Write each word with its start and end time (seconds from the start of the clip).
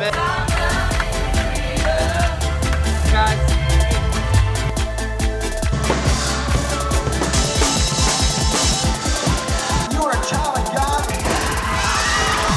a 10.11 10.25
child 10.25 10.57
of 10.57 10.65
God. 10.75 11.07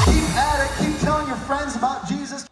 Keep 0.03 0.35
at 0.35 0.59
it. 0.59 0.71
Keep 0.83 0.99
telling 0.99 1.27
your 1.27 1.37
friends 1.37 1.77
about 1.77 2.05
Jesus. 2.09 2.45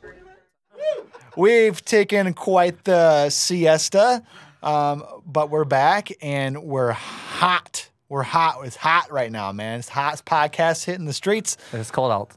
We've 1.36 1.84
taken 1.84 2.34
quite 2.34 2.86
the 2.86 3.30
siesta, 3.30 4.24
um, 4.62 5.04
but 5.26 5.50
we're 5.50 5.66
back 5.66 6.14
and 6.22 6.64
we're 6.64 6.94
hot. 6.94 7.90
We're 8.14 8.22
hot. 8.22 8.60
It's 8.64 8.76
hot 8.76 9.12
right 9.12 9.32
now, 9.32 9.52
man. 9.54 9.80
It's 9.80 9.90
hot. 9.90 10.14
It's 10.14 10.22
podcast 10.22 10.86
hitting 10.86 11.06
the 11.06 11.14
streets. 11.14 11.58
It's 11.72 11.90
cold 11.90 12.12
out. 12.12 12.30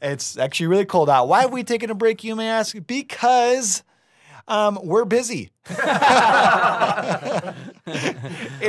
It's 0.00 0.36
actually 0.36 0.66
really 0.66 0.84
cold 0.84 1.08
out. 1.08 1.28
Why 1.28 1.42
have 1.42 1.52
we 1.52 1.62
taken 1.62 1.90
a 1.90 1.94
break, 1.94 2.24
you 2.24 2.34
may 2.34 2.48
ask? 2.48 2.74
Because 2.88 3.84
um, 4.48 4.80
we're 4.82 5.04
busy. 5.04 5.52
it 5.70 5.84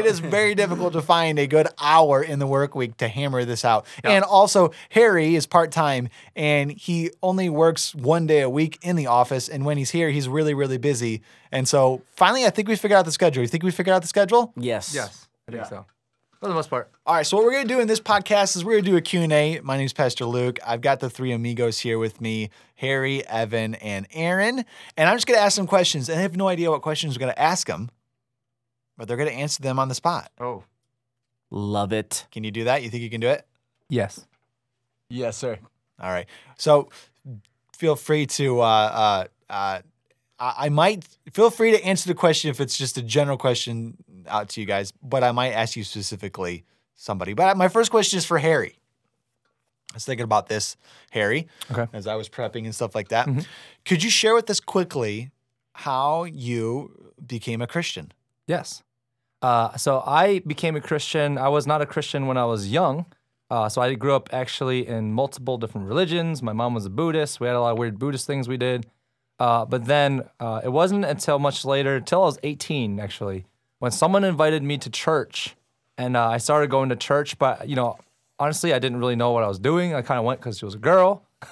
is 0.06 0.20
very 0.20 0.54
difficult 0.54 0.94
to 0.94 1.02
find 1.02 1.40
a 1.40 1.48
good 1.48 1.70
hour 1.80 2.22
in 2.22 2.38
the 2.38 2.46
work 2.46 2.76
week 2.76 2.98
to 2.98 3.08
hammer 3.08 3.46
this 3.46 3.66
out. 3.66 3.88
And 4.04 4.24
also, 4.24 4.74
Harry 4.90 5.36
is 5.36 5.48
part 5.48 5.72
time 5.72 6.10
and 6.36 6.70
he 6.72 7.10
only 7.24 7.50
works 7.50 7.96
one 7.96 8.28
day 8.28 8.42
a 8.42 8.50
week 8.50 8.78
in 8.84 8.96
the 8.96 9.08
office. 9.08 9.50
And 9.50 9.66
when 9.66 9.80
he's 9.80 9.90
here, 9.90 10.12
he's 10.12 10.30
really, 10.30 10.54
really 10.54 10.78
busy. 10.78 11.24
And 11.52 11.68
so 11.68 12.04
finally, 12.12 12.46
I 12.46 12.52
think 12.52 12.68
we 12.68 12.76
figured 12.76 13.00
out 13.00 13.06
the 13.06 13.12
schedule. 13.12 13.42
You 13.42 13.48
think 13.48 13.64
we 13.64 13.72
figured 13.72 13.96
out 13.96 14.04
the 14.04 14.08
schedule? 14.08 14.54
Yes. 14.56 14.94
Yes, 14.94 15.28
I 15.48 15.54
think 15.54 15.66
so. 15.66 15.88
For 16.44 16.50
the 16.50 16.56
most 16.56 16.70
part. 16.70 16.92
All 17.06 17.16
right, 17.16 17.26
so 17.26 17.38
what 17.38 17.46
we're 17.46 17.54
gonna 17.54 17.70
do 17.70 17.80
in 17.80 17.88
this 17.88 18.02
podcast 18.02 18.58
is 18.58 18.66
we're 18.66 18.74
gonna 18.74 18.82
do 18.82 18.98
a 18.98 19.02
Q&A. 19.02 19.62
My 19.62 19.78
name's 19.78 19.94
Pastor 19.94 20.26
Luke. 20.26 20.60
I've 20.68 20.82
got 20.82 21.00
the 21.00 21.10
three 21.10 21.32
amigos 21.32 21.80
here 21.80 21.98
with 21.98 22.20
me, 22.20 22.50
Harry, 22.76 23.26
Evan, 23.28 23.76
and 23.76 24.08
Aaron. 24.12 24.66
And 24.98 25.10
I'm 25.10 25.16
just 25.16 25.26
gonna 25.26 25.40
ask 25.40 25.56
them 25.56 25.68
questions, 25.68 26.10
and 26.10 26.20
I 26.20 26.22
have 26.22 26.36
no 26.36 26.50
idea 26.50 26.70
what 26.70 26.82
questions 26.82 27.16
we're 27.16 27.22
gonna 27.22 27.34
ask 27.38 27.66
them, 27.66 27.90
but 28.98 29.08
they're 29.08 29.16
gonna 29.16 29.30
answer 29.30 29.64
them 29.64 29.80
on 29.80 29.88
the 29.88 29.96
spot. 29.96 30.32
Oh. 30.38 30.66
Love 31.50 31.94
it. 31.94 32.28
Can 32.30 32.44
you 32.44 32.52
do 32.52 32.66
that? 32.66 32.84
You 32.84 32.90
think 32.90 33.04
you 33.04 33.10
can 33.10 33.22
do 33.22 33.30
it? 33.30 33.48
Yes. 33.88 34.28
Yes, 35.08 35.38
sir. 35.38 35.58
All 35.98 36.12
right. 36.12 36.26
So 36.58 36.90
feel 37.78 37.96
free 37.96 38.26
to 38.26 38.60
uh, 38.60 38.66
uh, 38.66 39.26
uh, 39.50 39.80
I 40.40 40.54
I 40.66 40.68
might 40.68 41.08
feel 41.32 41.50
free 41.52 41.72
to 41.72 41.82
answer 41.86 42.10
the 42.10 42.16
question 42.16 42.50
if 42.50 42.60
it's 42.60 42.78
just 42.78 42.98
a 42.98 43.02
general 43.02 43.38
question 43.38 43.96
out 44.28 44.50
to 44.50 44.62
you 44.62 44.68
guys, 44.68 44.92
but 45.04 45.24
I 45.24 45.32
might 45.32 45.52
ask 45.52 45.76
you 45.76 45.84
specifically 45.84 46.64
somebody. 46.96 47.34
But 47.34 47.58
my 47.58 47.68
first 47.68 47.92
question 47.92 48.18
is 48.18 48.26
for 48.26 48.38
Harry. 48.40 48.78
I 49.92 49.96
was 49.98 50.06
thinking 50.06 50.24
about 50.24 50.48
this, 50.48 50.76
Harry, 51.12 51.48
Okay. 51.72 51.86
as 51.94 52.08
I 52.08 52.16
was 52.16 52.28
prepping 52.30 52.66
and 52.66 52.74
stuff 52.74 52.96
like 52.96 53.10
that. 53.10 53.28
Could 53.86 54.04
you 54.04 54.10
share 54.10 54.34
with 54.34 54.50
us 54.50 54.60
quickly 54.60 55.32
how 55.74 56.24
you 56.24 57.14
became 57.26 57.62
a 57.62 57.68
Christian? 57.68 58.12
Yes. 58.48 58.82
Uh, 59.42 59.76
so 59.78 60.02
I 60.06 60.40
became 60.40 60.76
a 60.76 60.82
Christian. 60.82 61.38
I 61.38 61.50
was 61.50 61.68
not 61.68 61.82
a 61.82 61.86
Christian 61.86 62.26
when 62.28 62.38
I 62.38 62.46
was 62.46 62.70
young. 62.70 63.06
Uh, 63.52 63.70
so 63.70 63.82
I 63.82 63.94
grew 63.94 64.16
up 64.16 64.30
actually 64.34 64.88
in 64.88 65.14
multiple 65.14 65.58
different 65.58 65.88
religions. 65.88 66.42
My 66.42 66.54
mom 66.54 66.74
was 66.74 66.86
a 66.86 66.90
Buddhist. 66.90 67.40
We 67.40 67.46
had 67.48 67.56
a 67.56 67.60
lot 67.62 67.74
of 67.74 67.78
weird 67.78 68.00
Buddhist 68.00 68.26
things 68.26 68.48
we 68.48 68.58
did. 68.58 68.88
Uh, 69.38 69.66
but 69.66 69.86
then 69.86 70.24
uh, 70.40 70.62
it 70.64 70.70
wasn't 70.70 71.06
until 71.06 71.38
much 71.38 71.66
later, 71.66 71.98
until 71.98 72.24
I 72.24 72.26
was 72.26 72.40
18 72.42 73.00
actually, 73.00 73.46
when 73.84 73.92
someone 73.92 74.24
invited 74.24 74.64
me 74.64 74.78
to 74.78 74.90
church, 74.90 75.58
and 75.98 76.16
uh, 76.16 76.30
I 76.30 76.38
started 76.38 76.70
going 76.70 76.88
to 76.88 76.96
church. 76.96 77.38
But 77.38 77.68
you 77.68 77.76
know, 77.76 77.98
honestly, 78.40 78.74
I 78.74 78.80
didn't 78.80 79.00
really 79.00 79.18
know 79.18 79.32
what 79.32 79.44
I 79.44 79.48
was 79.50 79.60
doing. 79.60 79.94
I 79.94 80.02
kind 80.02 80.18
of 80.18 80.24
went 80.24 80.40
because 80.40 80.58
she 80.58 80.64
was 80.64 80.76
a 80.76 80.78
girl. 80.78 81.22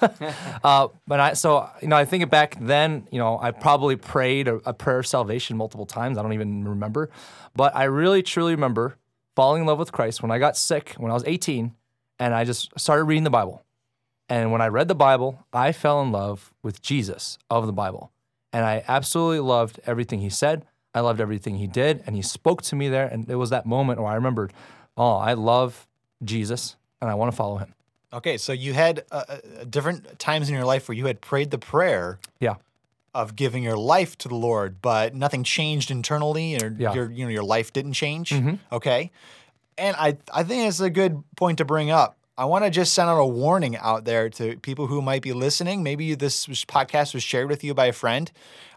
uh, 0.64 0.88
but 1.06 1.20
I 1.20 1.34
so 1.34 1.68
you 1.82 1.88
know 1.88 1.96
I 1.96 2.06
think 2.06 2.30
back 2.30 2.56
then 2.58 3.06
you 3.10 3.18
know 3.18 3.38
I 3.38 3.50
probably 3.50 3.96
prayed 3.96 4.48
a, 4.48 4.54
a 4.64 4.72
prayer 4.72 5.00
of 5.00 5.06
salvation 5.06 5.58
multiple 5.58 5.84
times. 5.84 6.16
I 6.16 6.22
don't 6.22 6.32
even 6.32 6.66
remember, 6.66 7.10
but 7.54 7.76
I 7.76 7.84
really 7.84 8.22
truly 8.22 8.52
remember 8.54 8.96
falling 9.36 9.60
in 9.60 9.66
love 9.66 9.78
with 9.78 9.92
Christ 9.92 10.22
when 10.22 10.30
I 10.30 10.38
got 10.38 10.56
sick 10.56 10.94
when 10.96 11.10
I 11.10 11.14
was 11.14 11.24
18, 11.26 11.74
and 12.18 12.32
I 12.32 12.44
just 12.44 12.70
started 12.80 13.04
reading 13.04 13.24
the 13.24 13.30
Bible. 13.30 13.62
And 14.30 14.50
when 14.52 14.62
I 14.62 14.68
read 14.68 14.88
the 14.88 14.94
Bible, 14.94 15.44
I 15.52 15.72
fell 15.72 16.00
in 16.00 16.12
love 16.12 16.54
with 16.62 16.80
Jesus 16.80 17.36
of 17.50 17.66
the 17.66 17.74
Bible, 17.74 18.10
and 18.54 18.64
I 18.64 18.84
absolutely 18.88 19.40
loved 19.40 19.80
everything 19.84 20.20
he 20.20 20.30
said. 20.30 20.64
I 20.94 21.00
loved 21.00 21.20
everything 21.20 21.56
he 21.56 21.66
did, 21.66 22.02
and 22.06 22.14
he 22.16 22.22
spoke 22.22 22.62
to 22.62 22.76
me 22.76 22.88
there. 22.88 23.06
And 23.06 23.28
it 23.28 23.36
was 23.36 23.50
that 23.50 23.64
moment 23.66 24.00
where 24.00 24.10
I 24.10 24.14
remembered, 24.14 24.52
oh, 24.96 25.16
I 25.16 25.32
love 25.34 25.86
Jesus, 26.22 26.76
and 27.00 27.10
I 27.10 27.14
want 27.14 27.32
to 27.32 27.36
follow 27.36 27.56
him. 27.56 27.74
Okay, 28.12 28.36
so 28.36 28.52
you 28.52 28.74
had 28.74 29.04
uh, 29.10 29.24
uh, 29.28 29.64
different 29.68 30.18
times 30.18 30.48
in 30.50 30.54
your 30.54 30.66
life 30.66 30.86
where 30.88 30.96
you 30.96 31.06
had 31.06 31.20
prayed 31.22 31.50
the 31.50 31.58
prayer 31.58 32.18
Yeah. 32.40 32.56
of 33.14 33.36
giving 33.36 33.62
your 33.62 33.76
life 33.78 34.18
to 34.18 34.28
the 34.28 34.34
Lord, 34.34 34.82
but 34.82 35.14
nothing 35.14 35.44
changed 35.44 35.90
internally, 35.90 36.62
or 36.62 36.74
Yeah. 36.78 36.92
your 36.92 37.10
you 37.10 37.24
know 37.24 37.30
your 37.30 37.42
life 37.42 37.72
didn't 37.72 37.94
change. 37.94 38.32
Okay, 38.70 39.10
and 39.78 39.96
I 39.96 40.18
I 40.32 40.42
think 40.44 40.68
it's 40.68 40.80
a 40.80 40.90
good 40.90 41.22
point 41.36 41.56
to 41.58 41.64
bring 41.64 41.90
up. 41.90 42.16
I 42.36 42.46
want 42.46 42.64
to 42.64 42.70
just 42.70 42.94
send 42.94 43.10
out 43.10 43.18
a 43.18 43.26
warning 43.26 43.76
out 43.76 44.04
there 44.04 44.30
to 44.30 44.56
people 44.58 44.86
who 44.86 45.02
might 45.02 45.22
be 45.22 45.32
listening. 45.32 45.82
Maybe 45.82 46.14
this 46.14 46.46
podcast 46.46 47.12
was 47.12 47.22
shared 47.22 47.48
with 47.50 47.62
you 47.62 47.74
by 47.74 47.86
a 47.86 47.92
friend. 47.92 48.30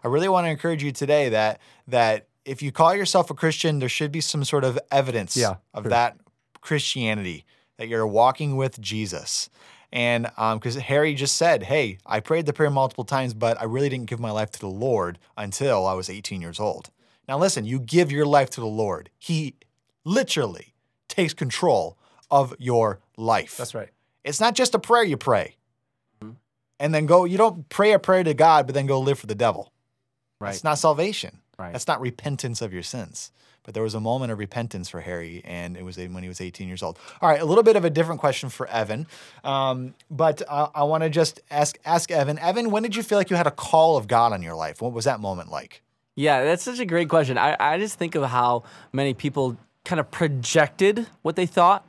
I 0.04 0.08
really 0.08 0.28
want 0.28 0.44
to 0.46 0.50
encourage 0.50 0.82
you 0.82 0.92
today 0.92 1.30
that 1.30 1.60
that 1.88 2.26
if 2.44 2.62
you 2.62 2.70
call 2.70 2.94
yourself 2.94 3.30
a 3.30 3.34
Christian, 3.34 3.78
there 3.78 3.88
should 3.88 4.12
be 4.12 4.20
some 4.20 4.44
sort 4.44 4.62
of 4.62 4.78
evidence 4.90 5.36
Yeah, 5.36 5.56
of 5.74 5.84
sure. 5.84 5.90
that 5.90 6.16
Christianity 6.60 7.44
that 7.78 7.88
you're 7.88 8.06
walking 8.06 8.56
with 8.56 8.80
Jesus. 8.80 9.48
And 9.92 10.30
um, 10.36 10.58
because 10.58 10.76
Harry 10.76 11.14
just 11.14 11.36
said, 11.36 11.62
Hey, 11.64 11.98
I 12.04 12.20
prayed 12.20 12.46
the 12.46 12.52
prayer 12.52 12.70
multiple 12.70 13.04
times, 13.04 13.34
but 13.34 13.58
I 13.60 13.64
really 13.64 13.88
didn't 13.88 14.06
give 14.06 14.20
my 14.20 14.30
life 14.32 14.50
to 14.52 14.60
the 14.60 14.68
Lord 14.68 15.18
until 15.36 15.86
I 15.86 15.94
was 15.94 16.10
18 16.10 16.40
years 16.42 16.60
old. 16.60 16.90
Now, 17.28 17.38
listen, 17.38 17.64
you 17.64 17.80
give 17.80 18.12
your 18.12 18.26
life 18.26 18.50
to 18.50 18.60
the 18.60 18.66
Lord, 18.66 19.10
He 19.18 19.54
literally 20.04 20.74
takes 21.08 21.34
control 21.34 21.96
of 22.30 22.54
your 22.58 23.00
life. 23.16 23.56
That's 23.56 23.74
right. 23.74 23.90
It's 24.24 24.40
not 24.40 24.54
just 24.54 24.74
a 24.74 24.78
prayer 24.78 25.04
you 25.04 25.16
pray 25.16 25.56
and 26.78 26.94
then 26.94 27.06
go, 27.06 27.24
you 27.24 27.38
don't 27.38 27.68
pray 27.68 27.92
a 27.92 27.98
prayer 27.98 28.24
to 28.24 28.34
God, 28.34 28.66
but 28.66 28.74
then 28.74 28.86
go 28.86 29.00
live 29.00 29.18
for 29.18 29.26
the 29.26 29.34
devil. 29.34 29.72
Right. 30.40 30.50
That's 30.50 30.64
not 30.64 30.78
salvation. 30.78 31.38
Right. 31.58 31.72
That's 31.72 31.86
not 31.86 32.00
repentance 32.00 32.60
of 32.60 32.72
your 32.72 32.82
sins. 32.82 33.32
But 33.62 33.74
there 33.74 33.82
was 33.82 33.94
a 33.94 34.00
moment 34.00 34.30
of 34.30 34.38
repentance 34.38 34.88
for 34.88 35.00
Harry, 35.00 35.42
and 35.44 35.76
it 35.76 35.84
was 35.84 35.96
when 35.98 36.22
he 36.22 36.28
was 36.28 36.40
18 36.40 36.68
years 36.68 36.84
old. 36.84 36.98
All 37.20 37.28
right, 37.28 37.40
a 37.40 37.44
little 37.44 37.64
bit 37.64 37.74
of 37.74 37.84
a 37.84 37.90
different 37.90 38.20
question 38.20 38.48
for 38.48 38.68
Evan, 38.68 39.08
um, 39.42 39.94
but 40.08 40.40
uh, 40.46 40.68
I 40.72 40.84
want 40.84 41.02
to 41.02 41.10
just 41.10 41.40
ask 41.50 41.76
ask 41.84 42.12
Evan. 42.12 42.38
Evan, 42.38 42.70
when 42.70 42.84
did 42.84 42.94
you 42.94 43.02
feel 43.02 43.18
like 43.18 43.28
you 43.28 43.34
had 43.34 43.48
a 43.48 43.50
call 43.50 43.96
of 43.96 44.06
God 44.06 44.32
on 44.32 44.40
your 44.40 44.54
life? 44.54 44.80
What 44.80 44.92
was 44.92 45.04
that 45.06 45.18
moment 45.18 45.50
like? 45.50 45.82
Yeah, 46.14 46.44
that's 46.44 46.62
such 46.62 46.78
a 46.78 46.84
great 46.84 47.08
question. 47.08 47.38
I, 47.38 47.56
I 47.58 47.78
just 47.78 47.98
think 47.98 48.14
of 48.14 48.22
how 48.22 48.62
many 48.92 49.14
people 49.14 49.56
kind 49.84 49.98
of 49.98 50.12
projected 50.12 51.08
what 51.22 51.34
they 51.34 51.46
thought 51.46 51.84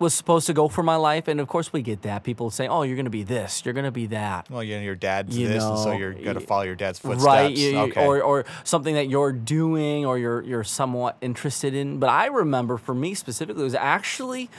was 0.00 0.12
supposed 0.12 0.46
to 0.46 0.52
go 0.52 0.68
for 0.68 0.82
my 0.82 0.96
life. 0.96 1.28
And 1.28 1.40
of 1.40 1.48
course, 1.48 1.72
we 1.72 1.80
get 1.80 2.02
that. 2.02 2.24
People 2.24 2.50
say, 2.50 2.66
oh, 2.66 2.82
you're 2.82 2.96
going 2.96 3.04
to 3.04 3.10
be 3.10 3.22
this, 3.22 3.64
you're 3.64 3.74
going 3.74 3.84
to 3.84 3.92
be 3.92 4.06
that. 4.06 4.50
Well, 4.50 4.62
you 4.62 4.76
know, 4.76 4.82
your 4.82 4.96
dad's 4.96 5.36
You 5.36 5.48
this, 5.48 5.62
and 5.62 5.78
so 5.78 5.92
you're 5.92 6.12
going 6.12 6.34
to 6.34 6.40
follow 6.40 6.62
your 6.62 6.74
dad's 6.74 6.98
footsteps. 6.98 7.24
Right, 7.24 7.56
you- 7.56 7.78
okay. 7.78 8.04
or 8.04 8.22
or 8.22 8.44
something 8.64 8.94
that 8.94 9.08
you're 9.08 9.32
doing 9.32 10.04
or 10.04 10.18
you're 10.18 10.42
you're 10.42 10.64
somewhat 10.64 11.16
interested 11.20 11.74
in. 11.74 11.98
But 11.98 12.10
I 12.10 12.26
remember 12.26 12.76
for 12.76 12.94
me 12.94 13.14
specifically, 13.14 13.62
it 13.62 13.64
was 13.64 13.74
actually 13.74 14.50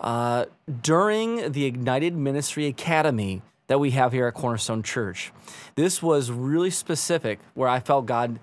uh, 0.00 0.46
during 0.82 1.52
the 1.52 1.64
Ignited 1.64 2.14
Ministry 2.14 2.66
Academy 2.66 3.42
that 3.66 3.80
we 3.80 3.92
have 3.92 4.12
here 4.12 4.26
at 4.26 4.34
Cornerstone 4.34 4.82
Church. 4.82 5.32
This 5.74 6.02
was 6.02 6.30
really 6.30 6.70
specific, 6.70 7.40
where 7.54 7.68
I 7.68 7.80
felt 7.80 8.06
God 8.06 8.38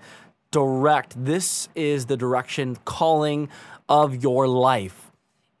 direct. 0.50 1.14
This 1.24 1.68
is 1.74 2.06
the 2.06 2.16
direction, 2.16 2.76
calling 2.84 3.48
of 3.88 4.22
your 4.22 4.46
life 4.48 5.11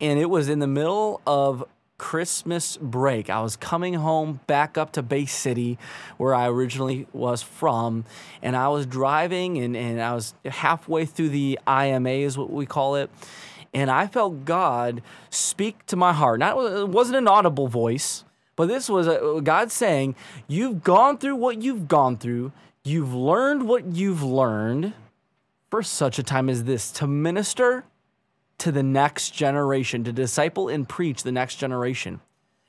and 0.02 0.18
it 0.18 0.28
was 0.28 0.48
in 0.48 0.58
the 0.58 0.66
middle 0.66 1.20
of 1.26 1.64
Christmas 1.96 2.76
break. 2.78 3.30
I 3.30 3.40
was 3.40 3.54
coming 3.54 3.94
home 3.94 4.40
back 4.48 4.76
up 4.76 4.90
to 4.92 5.02
Bay 5.02 5.24
City, 5.24 5.78
where 6.16 6.34
I 6.34 6.48
originally 6.48 7.06
was 7.12 7.42
from, 7.42 8.04
and 8.42 8.56
I 8.56 8.68
was 8.68 8.84
driving 8.84 9.58
and, 9.58 9.76
and 9.76 10.02
I 10.02 10.12
was 10.12 10.34
halfway 10.44 11.06
through 11.06 11.28
the 11.28 11.60
IMA, 11.68 12.10
is 12.10 12.36
what 12.36 12.50
we 12.50 12.66
call 12.66 12.96
it. 12.96 13.08
And 13.72 13.88
I 13.88 14.08
felt 14.08 14.44
God 14.44 15.00
speak 15.30 15.86
to 15.86 15.96
my 15.96 16.12
heart. 16.12 16.40
Not, 16.40 16.58
it 16.58 16.88
wasn't 16.88 17.18
an 17.18 17.28
audible 17.28 17.68
voice, 17.68 18.24
but 18.56 18.66
this 18.66 18.90
was 18.90 19.06
a, 19.06 19.40
God 19.42 19.70
saying, 19.70 20.16
You've 20.48 20.82
gone 20.82 21.18
through 21.18 21.36
what 21.36 21.62
you've 21.62 21.86
gone 21.86 22.16
through, 22.16 22.50
you've 22.82 23.14
learned 23.14 23.68
what 23.68 23.86
you've 23.86 24.24
learned 24.24 24.94
for 25.70 25.84
such 25.84 26.18
a 26.18 26.24
time 26.24 26.50
as 26.50 26.64
this 26.64 26.90
to 26.90 27.06
minister 27.06 27.84
to 28.62 28.70
the 28.70 28.82
next 28.82 29.30
generation, 29.30 30.04
to 30.04 30.12
disciple 30.12 30.68
and 30.68 30.88
preach 30.88 31.24
the 31.24 31.32
next 31.32 31.56
generation. 31.56 32.20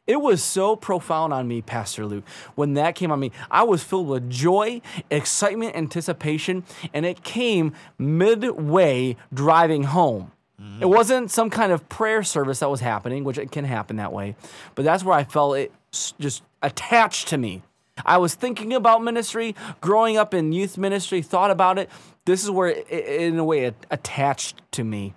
It 0.08 0.20
was 0.20 0.44
so 0.44 0.76
profound 0.76 1.34
on 1.34 1.48
me, 1.48 1.62
Pastor 1.62 2.08
Luke. 2.08 2.24
When 2.56 2.74
that 2.74 2.96
came 2.96 3.12
on 3.12 3.20
me, 3.20 3.32
I 3.52 3.62
was 3.62 3.84
filled 3.84 4.08
with 4.08 4.28
joy, 4.28 4.82
excitement, 5.12 5.76
anticipation, 5.76 6.64
and 6.96 7.06
it 7.06 7.24
came 7.24 7.74
midway 8.00 9.18
driving 9.32 9.84
home. 9.84 10.32
It 10.80 10.86
wasn't 10.86 11.30
some 11.30 11.50
kind 11.50 11.72
of 11.72 11.88
prayer 11.90 12.24
service 12.24 12.60
that 12.60 12.70
was 12.70 12.80
happening, 12.80 13.24
which 13.24 13.38
it 13.38 13.52
can 13.52 13.66
happen 13.66 13.98
that 13.98 14.14
way, 14.14 14.36
but 14.76 14.86
that's 14.86 15.04
where 15.04 15.16
I 15.16 15.26
felt 15.26 15.58
it 15.58 15.74
just 15.92 16.42
attached 16.62 17.28
to 17.28 17.38
me. 17.38 17.62
I 18.06 18.18
was 18.18 18.34
thinking 18.34 18.74
about 18.74 19.04
ministry, 19.04 19.56
growing 19.82 20.18
up 20.18 20.34
in 20.34 20.54
youth 20.54 20.78
ministry, 20.78 21.22
thought 21.22 21.52
about 21.52 21.78
it. 21.78 21.90
This 22.26 22.44
is 22.44 22.50
where 22.50 22.70
it- 22.70 22.88
in 22.90 23.38
a 23.38 23.44
way, 23.44 23.66
it 23.66 23.76
attached 23.92 24.62
to 24.72 24.84
me. 24.84 25.14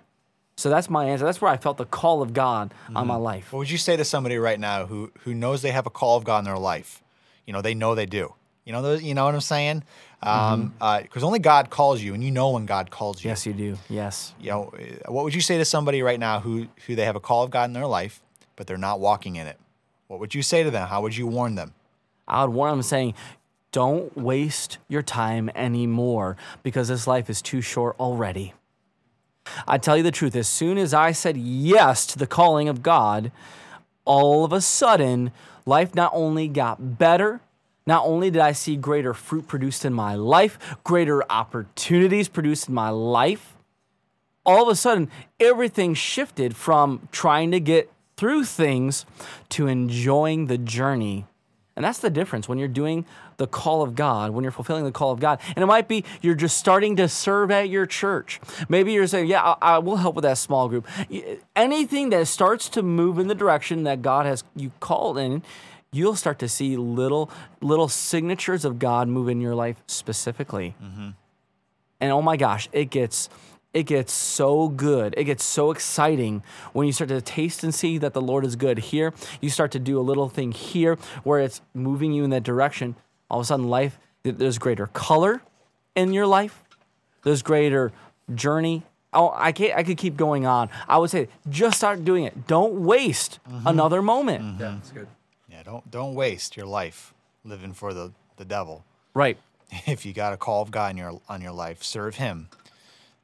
So 0.57 0.71
that's 0.71 0.89
my 0.89 1.05
answer. 1.05 1.23
That's 1.23 1.39
where 1.39 1.51
I 1.51 1.57
felt 1.57 1.77
the 1.77 1.85
call 1.85 2.21
of 2.23 2.33
God 2.33 2.73
on 2.95 3.07
my 3.07 3.15
life. 3.15 3.53
What 3.53 3.59
would 3.59 3.69
you 3.69 3.77
say 3.77 3.95
to 3.95 4.03
somebody 4.03 4.37
right 4.37 4.59
now 4.59 4.87
who 4.87 5.11
who 5.19 5.33
knows 5.33 5.61
they 5.61 5.71
have 5.71 5.85
a 5.85 5.91
call 5.91 6.17
of 6.17 6.23
God 6.23 6.39
in 6.39 6.45
their 6.45 6.57
life? 6.57 7.03
You 7.45 7.53
know, 7.53 7.61
they 7.61 7.75
know 7.75 7.95
they 7.95 8.07
do. 8.07 8.33
You 8.65 8.73
know, 8.73 8.81
those, 8.81 9.01
you 9.01 9.13
know 9.13 9.23
what 9.23 9.33
I'm 9.33 9.39
saying? 9.39 9.83
Um, 10.21 10.73
Because 10.79 11.23
only 11.23 11.39
God 11.39 11.69
calls 11.69 12.01
you, 12.01 12.13
and 12.13 12.21
you 12.21 12.31
know 12.31 12.49
when 12.49 12.65
God 12.65 12.91
calls 12.91 13.23
you. 13.23 13.29
Yes, 13.29 13.45
you 13.45 13.53
do. 13.53 13.77
Yes. 13.87 14.33
You 14.41 14.49
know, 14.49 14.73
uh, 15.07 15.11
what 15.11 15.23
would 15.23 15.33
you 15.33 15.39
say 15.39 15.57
to 15.57 15.63
somebody 15.63 16.01
right 16.01 16.19
now 16.19 16.41
who 16.41 16.67
who 16.85 16.95
they 16.95 17.05
have 17.05 17.15
a 17.15 17.21
call 17.21 17.43
of 17.43 17.51
God 17.51 17.69
in 17.69 17.73
their 17.73 17.87
life, 17.87 18.21
but 18.55 18.67
they're 18.67 18.77
not 18.77 18.99
walking 18.99 19.37
in 19.37 19.47
it? 19.47 19.57
What 20.07 20.19
would 20.19 20.33
you 20.35 20.41
say 20.41 20.63
to 20.63 20.71
them? 20.71 20.87
How 20.87 21.01
would 21.01 21.15
you 21.15 21.27
warn 21.27 21.55
them? 21.55 21.75
I 22.27 22.43
would 22.43 22.53
warn 22.53 22.71
them 22.71 22.81
saying, 22.81 23.13
don't 23.71 24.17
waste 24.17 24.79
your 24.89 25.03
time 25.03 25.49
anymore 25.55 26.35
because 26.63 26.87
this 26.87 27.05
life 27.07 27.29
is 27.29 27.41
too 27.41 27.61
short 27.61 27.95
already. 27.99 28.53
I 29.67 29.77
tell 29.77 29.97
you 29.97 30.03
the 30.03 30.11
truth, 30.11 30.35
as 30.35 30.47
soon 30.47 30.77
as 30.77 30.93
I 30.93 31.11
said 31.11 31.37
yes 31.37 32.05
to 32.07 32.17
the 32.17 32.27
calling 32.27 32.69
of 32.69 32.83
God, 32.83 33.31
all 34.05 34.45
of 34.45 34.53
a 34.53 34.61
sudden, 34.61 35.31
life 35.65 35.93
not 35.93 36.11
only 36.13 36.47
got 36.47 36.97
better, 36.97 37.41
not 37.85 38.05
only 38.05 38.29
did 38.29 38.41
I 38.41 38.51
see 38.51 38.75
greater 38.75 39.13
fruit 39.13 39.47
produced 39.47 39.85
in 39.85 39.93
my 39.93 40.15
life, 40.15 40.77
greater 40.83 41.23
opportunities 41.31 42.27
produced 42.27 42.67
in 42.67 42.73
my 42.73 42.89
life, 42.89 43.55
all 44.45 44.63
of 44.63 44.69
a 44.69 44.75
sudden, 44.75 45.09
everything 45.39 45.93
shifted 45.93 46.55
from 46.55 47.07
trying 47.11 47.51
to 47.51 47.59
get 47.59 47.91
through 48.15 48.45
things 48.45 49.05
to 49.49 49.67
enjoying 49.67 50.47
the 50.47 50.57
journey. 50.57 51.25
And 51.77 51.85
that's 51.85 51.99
the 51.99 52.09
difference 52.09 52.49
when 52.49 52.57
you're 52.57 52.67
doing 52.67 53.05
the 53.37 53.45
call 53.45 53.83
of 53.83 53.93
God, 53.93 54.31
when 54.31 54.43
you're 54.43 54.51
fulfilling 54.51 54.83
the 54.83 54.91
call 54.91 55.11
of 55.11 55.19
God. 55.19 55.39
And 55.55 55.61
it 55.61 55.67
might 55.67 55.87
be 55.87 56.03
you're 56.23 56.33
just 56.33 56.57
starting 56.57 56.95
to 56.95 57.07
serve 57.07 57.51
at 57.51 57.69
your 57.69 57.85
church. 57.85 58.41
Maybe 58.67 58.93
you're 58.93 59.05
saying, 59.05 59.27
Yeah, 59.27 59.43
I, 59.43 59.57
I 59.61 59.77
will 59.77 59.97
help 59.97 60.15
with 60.15 60.23
that 60.23 60.39
small 60.39 60.67
group. 60.69 60.87
Anything 61.55 62.09
that 62.09 62.25
starts 62.25 62.67
to 62.69 62.81
move 62.81 63.19
in 63.19 63.27
the 63.27 63.35
direction 63.35 63.83
that 63.83 64.01
God 64.01 64.25
has 64.25 64.43
you 64.55 64.71
called 64.79 65.19
in, 65.19 65.43
you'll 65.91 66.15
start 66.15 66.39
to 66.39 66.49
see 66.49 66.75
little 66.75 67.29
little 67.61 67.87
signatures 67.87 68.65
of 68.65 68.79
God 68.79 69.07
move 69.07 69.29
in 69.29 69.39
your 69.39 69.53
life 69.53 69.77
specifically 69.85 70.75
mm-hmm. 70.83 71.09
and 72.01 72.11
oh 72.11 72.23
my 72.23 72.37
gosh, 72.37 72.67
it 72.71 72.89
gets 72.89 73.29
it 73.73 73.83
gets 73.83 74.13
so 74.13 74.69
good. 74.69 75.13
It 75.17 75.25
gets 75.25 75.43
so 75.43 75.71
exciting 75.71 76.43
when 76.73 76.87
you 76.87 76.93
start 76.93 77.09
to 77.09 77.21
taste 77.21 77.63
and 77.63 77.73
see 77.73 77.97
that 77.97 78.13
the 78.13 78.21
Lord 78.21 78.45
is 78.45 78.55
good 78.55 78.79
here. 78.79 79.13
You 79.41 79.49
start 79.49 79.71
to 79.71 79.79
do 79.79 79.99
a 79.99 80.01
little 80.01 80.29
thing 80.29 80.51
here 80.51 80.97
where 81.23 81.39
it's 81.39 81.61
moving 81.73 82.11
you 82.13 82.23
in 82.23 82.29
that 82.31 82.43
direction. 82.43 82.95
All 83.29 83.39
of 83.39 83.43
a 83.43 83.47
sudden, 83.47 83.67
life 83.67 83.99
there's 84.31 84.57
greater 84.57 84.87
color 84.87 85.41
in 85.95 86.13
your 86.13 86.27
life. 86.27 86.63
There's 87.23 87.41
greater 87.41 87.91
journey. 88.33 88.83
Oh, 89.13 89.31
I 89.33 89.51
can't. 89.51 89.77
I 89.77 89.83
could 89.83 89.97
keep 89.97 90.17
going 90.17 90.45
on. 90.45 90.69
I 90.87 90.97
would 90.97 91.09
say 91.09 91.29
just 91.49 91.77
start 91.77 92.03
doing 92.03 92.25
it. 92.25 92.47
Don't 92.47 92.83
waste 92.85 93.39
mm-hmm. 93.49 93.67
another 93.67 94.01
moment. 94.01 94.43
Mm-hmm. 94.43 94.61
Yeah, 94.61 94.71
that's 94.71 94.91
good. 94.91 95.07
Yeah, 95.49 95.63
don't 95.63 95.89
don't 95.89 96.13
waste 96.13 96.57
your 96.57 96.65
life 96.65 97.13
living 97.43 97.73
for 97.73 97.93
the 97.93 98.11
the 98.37 98.45
devil. 98.45 98.85
Right. 99.13 99.37
If 99.85 100.05
you 100.05 100.13
got 100.13 100.31
a 100.31 100.37
call 100.37 100.61
of 100.61 100.71
God 100.71 100.91
in 100.91 100.97
your 100.97 101.19
on 101.27 101.41
your 101.41 101.51
life, 101.51 101.83
serve 101.83 102.15
Him, 102.15 102.47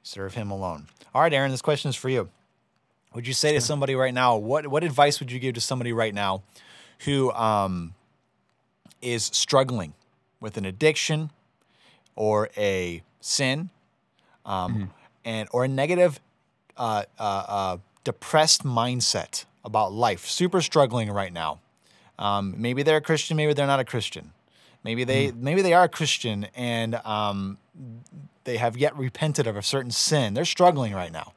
serve 0.04 0.36
Him 0.36 0.52
alone. 0.52 0.88
All 1.14 1.22
right, 1.22 1.34
Aaron, 1.34 1.52
this 1.52 1.62
question 1.62 1.90
is 1.90 1.96
for 1.96 2.10
you. 2.10 2.30
Would 3.14 3.28
you 3.28 3.34
say 3.34 3.54
to 3.54 3.62
somebody 3.62 3.96
right 3.96 4.14
now, 4.14 4.38
what 4.38 4.68
what 4.68 4.84
advice 4.84 5.20
would 5.20 5.32
you 5.32 5.40
give 5.40 5.56
to 5.56 5.62
somebody 5.62 5.94
right 5.94 6.14
now 6.14 6.44
who 7.06 7.32
um, 7.32 7.94
is 9.02 9.26
struggling 9.26 9.94
with 10.40 10.58
an 10.58 10.66
addiction 10.66 11.30
or 12.16 12.50
a 12.58 13.04
sin, 13.22 13.70
um, 14.46 14.92
and 15.24 15.48
or 15.52 15.64
a 15.64 15.68
negative, 15.68 16.20
uh, 16.78 17.04
uh, 17.20 17.46
uh, 17.48 17.78
depressed 18.04 18.64
mindset 18.64 19.46
about 19.64 19.94
life, 19.94 20.26
super 20.26 20.62
struggling 20.62 21.12
right 21.12 21.32
now? 21.32 21.60
Um, 22.18 22.56
maybe 22.58 22.84
they're 22.84 22.98
a 22.98 23.02
Christian, 23.02 23.38
maybe 23.38 23.54
they're 23.54 23.68
not 23.68 23.80
a 23.80 23.86
Christian. 23.86 24.32
Maybe 24.84 25.04
they 25.04 25.32
maybe 25.32 25.62
they 25.62 25.74
are 25.74 25.84
a 25.84 25.90
Christian 25.90 26.48
and 26.56 26.96
um, 27.06 27.58
they 28.44 28.58
have 28.58 28.78
yet 28.78 28.96
repented 28.98 29.48
of 29.48 29.56
a 29.56 29.62
certain 29.62 29.92
sin. 29.92 30.34
They're 30.34 30.46
struggling 30.46 30.94
right 30.94 31.12
now. 31.12 31.34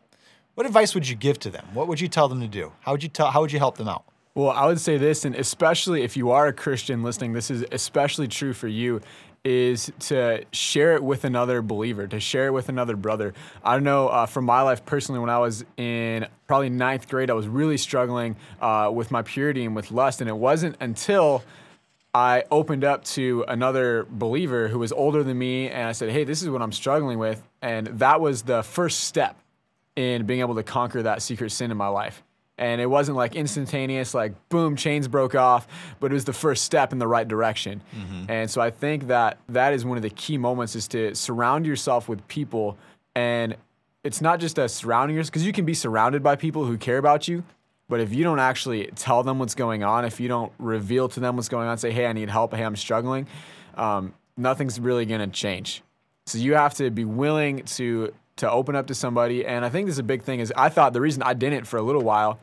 What 0.54 0.66
advice 0.66 0.94
would 0.94 1.08
you 1.08 1.16
give 1.16 1.38
to 1.40 1.50
them? 1.50 1.66
What 1.74 1.86
would 1.88 2.00
you 2.00 2.08
tell 2.08 2.28
them 2.28 2.40
to 2.40 2.48
do? 2.48 2.72
How 2.80 2.92
would 2.92 3.02
you 3.02 3.08
tell? 3.08 3.30
How 3.30 3.40
would 3.40 3.52
you 3.52 3.58
help 3.58 3.76
them 3.76 3.88
out? 3.88 4.04
Well, 4.34 4.50
I 4.50 4.66
would 4.66 4.80
say 4.80 4.98
this, 4.98 5.24
and 5.24 5.34
especially 5.34 6.02
if 6.02 6.16
you 6.16 6.30
are 6.30 6.46
a 6.46 6.52
Christian 6.52 7.02
listening, 7.02 7.32
this 7.32 7.50
is 7.50 7.64
especially 7.72 8.28
true 8.28 8.52
for 8.52 8.68
you, 8.68 9.00
is 9.44 9.92
to 10.00 10.44
share 10.52 10.94
it 10.94 11.02
with 11.02 11.24
another 11.24 11.62
believer, 11.62 12.06
to 12.06 12.20
share 12.20 12.48
it 12.48 12.50
with 12.50 12.68
another 12.68 12.96
brother. 12.96 13.32
I 13.64 13.74
don't 13.74 13.84
know, 13.84 14.08
uh, 14.08 14.26
from 14.26 14.44
my 14.44 14.60
life 14.62 14.84
personally, 14.84 15.20
when 15.20 15.30
I 15.30 15.38
was 15.38 15.64
in 15.76 16.26
probably 16.46 16.68
ninth 16.68 17.08
grade, 17.08 17.30
I 17.30 17.34
was 17.34 17.48
really 17.48 17.76
struggling 17.78 18.36
uh, 18.60 18.90
with 18.92 19.10
my 19.10 19.22
purity 19.22 19.64
and 19.64 19.76
with 19.76 19.90
lust. 19.90 20.20
And 20.20 20.28
it 20.28 20.36
wasn't 20.36 20.76
until 20.80 21.42
I 22.16 22.44
opened 22.50 22.82
up 22.82 23.04
to 23.04 23.44
another 23.46 24.06
believer 24.08 24.68
who 24.68 24.78
was 24.78 24.90
older 24.90 25.22
than 25.22 25.36
me, 25.36 25.68
and 25.68 25.86
I 25.86 25.92
said, 25.92 26.08
Hey, 26.08 26.24
this 26.24 26.40
is 26.40 26.48
what 26.48 26.62
I'm 26.62 26.72
struggling 26.72 27.18
with. 27.18 27.46
And 27.60 27.88
that 27.88 28.22
was 28.22 28.40
the 28.40 28.62
first 28.62 29.00
step 29.00 29.38
in 29.96 30.24
being 30.24 30.40
able 30.40 30.54
to 30.54 30.62
conquer 30.62 31.02
that 31.02 31.20
secret 31.20 31.52
sin 31.52 31.70
in 31.70 31.76
my 31.76 31.88
life. 31.88 32.22
And 32.56 32.80
it 32.80 32.86
wasn't 32.86 33.18
like 33.18 33.36
instantaneous, 33.36 34.14
like 34.14 34.32
boom, 34.48 34.76
chains 34.76 35.08
broke 35.08 35.34
off, 35.34 35.68
but 36.00 36.10
it 36.10 36.14
was 36.14 36.24
the 36.24 36.32
first 36.32 36.64
step 36.64 36.90
in 36.90 36.98
the 36.98 37.06
right 37.06 37.28
direction. 37.28 37.82
Mm-hmm. 37.94 38.30
And 38.30 38.50
so 38.50 38.62
I 38.62 38.70
think 38.70 39.08
that 39.08 39.36
that 39.50 39.74
is 39.74 39.84
one 39.84 39.98
of 39.98 40.02
the 40.02 40.08
key 40.08 40.38
moments 40.38 40.74
is 40.74 40.88
to 40.88 41.14
surround 41.14 41.66
yourself 41.66 42.08
with 42.08 42.26
people. 42.28 42.78
And 43.14 43.56
it's 44.04 44.22
not 44.22 44.40
just 44.40 44.56
a 44.56 44.70
surrounding 44.70 45.16
yourself, 45.16 45.32
because 45.32 45.44
you 45.44 45.52
can 45.52 45.66
be 45.66 45.74
surrounded 45.74 46.22
by 46.22 46.36
people 46.36 46.64
who 46.64 46.78
care 46.78 46.96
about 46.96 47.28
you. 47.28 47.44
But 47.88 48.00
if 48.00 48.12
you 48.12 48.24
don't 48.24 48.40
actually 48.40 48.86
tell 48.96 49.22
them 49.22 49.38
what's 49.38 49.54
going 49.54 49.84
on, 49.84 50.04
if 50.04 50.18
you 50.18 50.26
don't 50.28 50.52
reveal 50.58 51.08
to 51.10 51.20
them 51.20 51.36
what's 51.36 51.48
going 51.48 51.68
on, 51.68 51.78
say, 51.78 51.92
hey, 51.92 52.06
I 52.06 52.12
need 52.12 52.28
help, 52.28 52.52
hey, 52.52 52.64
I'm 52.64 52.74
struggling, 52.76 53.28
um, 53.76 54.12
nothing's 54.36 54.80
really 54.80 55.06
going 55.06 55.20
to 55.20 55.28
change. 55.28 55.82
So 56.26 56.38
you 56.38 56.54
have 56.54 56.74
to 56.74 56.90
be 56.90 57.04
willing 57.04 57.62
to 57.76 58.12
to 58.38 58.50
open 58.50 58.74
up 58.76 58.88
to 58.88 58.94
somebody. 58.94 59.46
And 59.46 59.64
I 59.64 59.68
think 59.70 59.86
this 59.86 59.94
is 59.94 59.98
a 60.00 60.02
big 60.02 60.22
thing. 60.22 60.40
Is 60.40 60.52
I 60.56 60.68
thought 60.68 60.92
the 60.92 61.00
reason 61.00 61.22
I 61.22 61.32
didn't 61.34 61.64
for 61.66 61.76
a 61.78 61.82
little 61.82 62.02
while, 62.02 62.40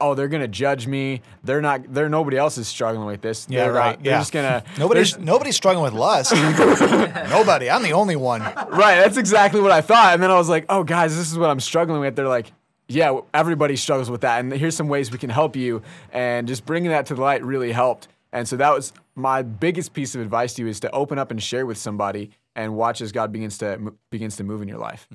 oh, 0.00 0.14
they're 0.14 0.28
gonna 0.28 0.46
judge 0.48 0.86
me. 0.86 1.20
They're 1.42 1.60
not. 1.60 1.92
They're 1.92 2.08
nobody 2.08 2.36
else 2.36 2.56
is 2.56 2.68
struggling 2.68 3.06
with 3.06 3.20
this. 3.22 3.46
They're 3.64 3.72
not- 3.74 4.02
They're 4.04 4.12
just 4.20 4.32
gonna. 4.32 4.62
Nobody's 4.78 5.18
nobody's 5.18 5.56
struggling 5.56 5.82
with 5.82 5.92
lust. 5.94 6.32
Nobody. 7.28 7.68
I'm 7.70 7.82
the 7.82 7.92
only 7.92 8.16
one. 8.16 8.40
right. 8.42 8.96
That's 9.00 9.16
exactly 9.16 9.60
what 9.60 9.72
I 9.72 9.80
thought. 9.80 10.14
And 10.14 10.22
then 10.22 10.30
I 10.30 10.34
was 10.38 10.48
like, 10.48 10.64
oh, 10.68 10.84
guys, 10.84 11.16
this 11.16 11.30
is 11.30 11.36
what 11.38 11.50
I'm 11.50 11.60
struggling 11.60 12.00
with. 12.00 12.14
They're 12.16 12.28
like. 12.28 12.52
Yeah, 12.88 13.20
everybody 13.34 13.76
struggles 13.76 14.10
with 14.10 14.20
that, 14.20 14.40
and 14.40 14.52
here's 14.52 14.76
some 14.76 14.88
ways 14.88 15.10
we 15.10 15.18
can 15.18 15.30
help 15.30 15.56
you. 15.56 15.82
And 16.12 16.46
just 16.46 16.64
bringing 16.64 16.90
that 16.90 17.06
to 17.06 17.14
the 17.14 17.20
light 17.20 17.44
really 17.44 17.72
helped. 17.72 18.08
And 18.32 18.46
so 18.46 18.56
that 18.56 18.72
was 18.72 18.92
my 19.14 19.42
biggest 19.42 19.92
piece 19.92 20.14
of 20.14 20.20
advice 20.20 20.54
to 20.54 20.62
you: 20.62 20.68
is 20.68 20.80
to 20.80 20.90
open 20.92 21.18
up 21.18 21.30
and 21.30 21.42
share 21.42 21.66
with 21.66 21.78
somebody, 21.78 22.30
and 22.54 22.76
watch 22.76 23.00
as 23.00 23.10
God 23.12 23.32
begins 23.32 23.58
to 23.58 23.92
begins 24.10 24.36
to 24.36 24.44
move 24.44 24.62
in 24.62 24.68
your 24.68 24.78
life. 24.78 25.08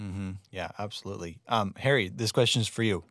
Yeah, 0.52 0.70
absolutely. 0.78 1.40
Um, 1.48 1.74
Harry, 1.78 2.10
this 2.10 2.32
question 2.32 2.62
is 2.62 2.68
for 2.68 2.84
you. 2.84 3.04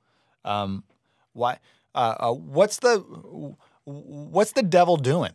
Um, 0.45 0.85
why? 1.33 1.59
Uh, 1.95 2.14
uh, 2.21 2.33
what's 2.33 2.79
the 2.79 2.99
what's 3.85 4.52
the 4.52 4.62
devil 4.62 4.97
doing? 4.97 5.33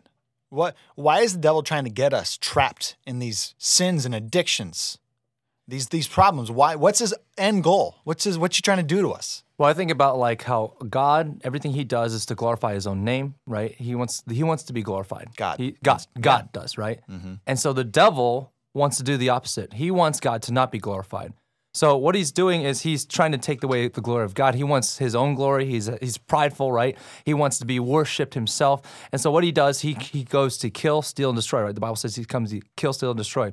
What? 0.49 0.75
Why 0.95 1.21
is 1.21 1.33
the 1.33 1.39
devil 1.39 1.63
trying 1.63 1.83
to 1.85 1.89
get 1.89 2.13
us 2.13 2.37
trapped 2.37 2.95
in 3.05 3.19
these 3.19 3.55
sins 3.57 4.05
and 4.05 4.13
addictions? 4.13 4.99
These 5.67 5.87
these 5.87 6.07
problems. 6.07 6.51
Why? 6.51 6.75
What's 6.75 6.99
his 6.99 7.13
end 7.37 7.63
goal? 7.63 7.95
What's 8.03 8.23
his? 8.23 8.37
What's 8.37 8.57
he 8.57 8.61
trying 8.61 8.77
to 8.77 8.83
do 8.83 9.01
to 9.01 9.11
us? 9.11 9.43
Well, 9.57 9.69
I 9.69 9.73
think 9.73 9.89
about 9.89 10.17
like 10.17 10.43
how 10.43 10.73
God, 10.89 11.41
everything 11.43 11.71
He 11.71 11.83
does 11.83 12.13
is 12.13 12.25
to 12.27 12.35
glorify 12.35 12.73
His 12.73 12.85
own 12.87 13.03
name, 13.03 13.35
right? 13.47 13.73
He 13.73 13.95
wants 13.95 14.23
He 14.29 14.43
wants 14.43 14.63
to 14.63 14.73
be 14.73 14.81
glorified. 14.81 15.29
God. 15.35 15.57
He, 15.57 15.77
God, 15.81 16.05
God 16.19 16.51
does, 16.51 16.77
right? 16.77 16.99
Mm-hmm. 17.09 17.35
And 17.47 17.59
so 17.59 17.71
the 17.71 17.83
devil 17.83 18.51
wants 18.73 18.97
to 18.97 19.03
do 19.03 19.15
the 19.17 19.29
opposite. 19.29 19.73
He 19.73 19.91
wants 19.91 20.19
God 20.19 20.41
to 20.43 20.53
not 20.53 20.71
be 20.71 20.79
glorified. 20.79 21.33
So 21.75 21.97
what 21.97 22.15
he's 22.15 22.31
doing 22.31 22.61
is 22.61 22.83
he's 22.83 23.05
trying 23.05 23.33
to 23.33 23.37
take 23.37 23.61
away 23.61 23.89
the 23.89 23.99
glory 23.99 24.23
of 24.23 24.33
God. 24.33 24.55
He 24.55 24.63
wants 24.63 24.97
his 24.97 25.13
own 25.13 25.35
glory. 25.35 25.65
He's 25.65 25.89
he's 25.99 26.17
prideful, 26.17 26.71
right? 26.71 26.97
He 27.25 27.33
wants 27.33 27.59
to 27.59 27.65
be 27.65 27.81
worshipped 27.81 28.33
himself. 28.33 28.81
And 29.11 29.19
so 29.19 29.29
what 29.29 29.43
he 29.43 29.51
does, 29.51 29.81
he 29.81 29.93
he 29.93 30.23
goes 30.23 30.57
to 30.59 30.69
kill, 30.69 31.01
steal, 31.01 31.29
and 31.31 31.35
destroy. 31.35 31.63
Right? 31.63 31.75
The 31.75 31.81
Bible 31.81 31.97
says 31.97 32.15
he 32.15 32.23
comes 32.23 32.51
to 32.51 32.61
kill, 32.77 32.93
steal, 32.93 33.11
and 33.11 33.17
destroy. 33.17 33.51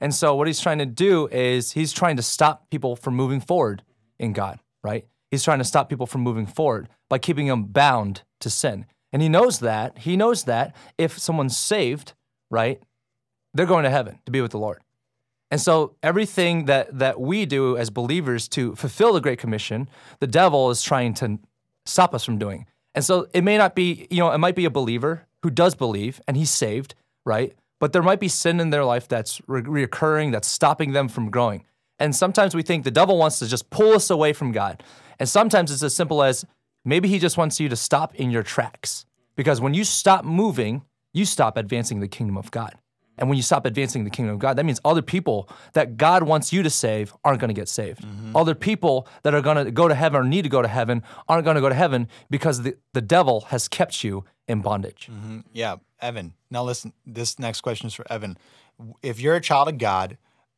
And 0.00 0.12
so 0.12 0.34
what 0.34 0.48
he's 0.48 0.58
trying 0.58 0.78
to 0.78 0.86
do 0.86 1.28
is 1.28 1.70
he's 1.70 1.92
trying 1.92 2.16
to 2.16 2.24
stop 2.24 2.68
people 2.70 2.96
from 2.96 3.14
moving 3.14 3.40
forward 3.40 3.84
in 4.18 4.32
God, 4.32 4.58
right? 4.82 5.06
He's 5.30 5.44
trying 5.44 5.58
to 5.58 5.64
stop 5.64 5.88
people 5.88 6.06
from 6.06 6.22
moving 6.22 6.46
forward 6.46 6.88
by 7.08 7.18
keeping 7.18 7.46
them 7.46 7.66
bound 7.66 8.22
to 8.40 8.50
sin. 8.50 8.84
And 9.12 9.22
he 9.22 9.28
knows 9.28 9.60
that. 9.60 9.98
He 9.98 10.16
knows 10.16 10.42
that 10.44 10.74
if 10.98 11.20
someone's 11.20 11.56
saved, 11.56 12.14
right, 12.50 12.82
they're 13.54 13.64
going 13.64 13.84
to 13.84 13.90
heaven 13.90 14.18
to 14.26 14.32
be 14.32 14.40
with 14.40 14.50
the 14.50 14.58
Lord. 14.58 14.80
And 15.50 15.60
so 15.60 15.96
everything 16.02 16.66
that 16.66 16.98
that 16.98 17.20
we 17.20 17.44
do 17.44 17.76
as 17.76 17.90
believers 17.90 18.48
to 18.48 18.74
fulfill 18.76 19.12
the 19.12 19.20
Great 19.20 19.38
Commission, 19.38 19.88
the 20.20 20.26
devil 20.26 20.70
is 20.70 20.82
trying 20.82 21.14
to 21.14 21.38
stop 21.84 22.14
us 22.14 22.24
from 22.24 22.38
doing. 22.38 22.66
And 22.94 23.04
so 23.04 23.28
it 23.32 23.42
may 23.42 23.56
not 23.56 23.74
be, 23.74 24.06
you 24.10 24.18
know, 24.18 24.30
it 24.30 24.38
might 24.38 24.56
be 24.56 24.64
a 24.64 24.70
believer 24.70 25.26
who 25.42 25.50
does 25.50 25.74
believe 25.74 26.20
and 26.26 26.36
he's 26.36 26.50
saved, 26.50 26.94
right? 27.24 27.54
But 27.78 27.92
there 27.92 28.02
might 28.02 28.20
be 28.20 28.28
sin 28.28 28.60
in 28.60 28.70
their 28.70 28.84
life 28.84 29.08
that's 29.08 29.40
re- 29.46 29.62
reoccurring, 29.62 30.32
that's 30.32 30.48
stopping 30.48 30.92
them 30.92 31.08
from 31.08 31.30
growing. 31.30 31.64
And 31.98 32.14
sometimes 32.14 32.54
we 32.54 32.62
think 32.62 32.84
the 32.84 32.90
devil 32.90 33.18
wants 33.18 33.38
to 33.38 33.46
just 33.46 33.70
pull 33.70 33.92
us 33.92 34.10
away 34.10 34.32
from 34.32 34.52
God. 34.52 34.82
And 35.18 35.28
sometimes 35.28 35.70
it's 35.70 35.82
as 35.82 35.94
simple 35.94 36.22
as 36.22 36.44
maybe 36.84 37.08
he 37.08 37.18
just 37.18 37.36
wants 37.36 37.60
you 37.60 37.68
to 37.68 37.76
stop 37.76 38.14
in 38.14 38.30
your 38.30 38.42
tracks. 38.42 39.04
Because 39.36 39.60
when 39.60 39.74
you 39.74 39.84
stop 39.84 40.24
moving, 40.24 40.82
you 41.12 41.24
stop 41.24 41.56
advancing 41.56 42.00
the 42.00 42.08
kingdom 42.08 42.36
of 42.36 42.50
God. 42.50 42.74
And 43.20 43.28
when 43.28 43.36
you 43.36 43.42
stop 43.42 43.66
advancing 43.66 44.04
the 44.04 44.10
kingdom 44.10 44.34
of 44.34 44.40
God, 44.40 44.56
that 44.56 44.64
means 44.64 44.80
other 44.84 45.02
people 45.02 45.48
that 45.74 45.98
God 45.98 46.22
wants 46.22 46.52
you 46.52 46.62
to 46.62 46.70
save 46.70 47.14
aren't 47.22 47.38
going 47.38 47.48
to 47.48 47.54
get 47.54 47.68
saved. 47.68 48.00
Mm-hmm. 48.00 48.34
Other 48.34 48.54
people 48.54 49.06
that 49.22 49.34
are 49.34 49.42
going 49.42 49.62
to 49.64 49.70
go 49.70 49.88
to 49.88 49.94
heaven 49.94 50.20
or 50.20 50.24
need 50.24 50.42
to 50.42 50.48
go 50.48 50.62
to 50.62 50.68
heaven 50.68 51.02
aren't 51.28 51.44
going 51.44 51.56
to 51.56 51.60
go 51.60 51.68
to 51.68 51.74
heaven 51.74 52.08
because 52.30 52.62
the, 52.62 52.76
the 52.94 53.02
devil 53.02 53.42
has 53.48 53.68
kept 53.68 54.02
you 54.02 54.24
in 54.48 54.62
bondage. 54.62 55.08
Mm-hmm. 55.12 55.40
Yeah, 55.52 55.76
Evan. 56.00 56.32
Now 56.50 56.64
listen, 56.64 56.94
this 57.06 57.38
next 57.38 57.60
question 57.60 57.86
is 57.88 57.94
for 57.94 58.10
Evan. 58.10 58.38
If 59.02 59.20
you're 59.20 59.36
a 59.36 59.40
child 59.40 59.68
of 59.68 59.78
God, 59.78 60.16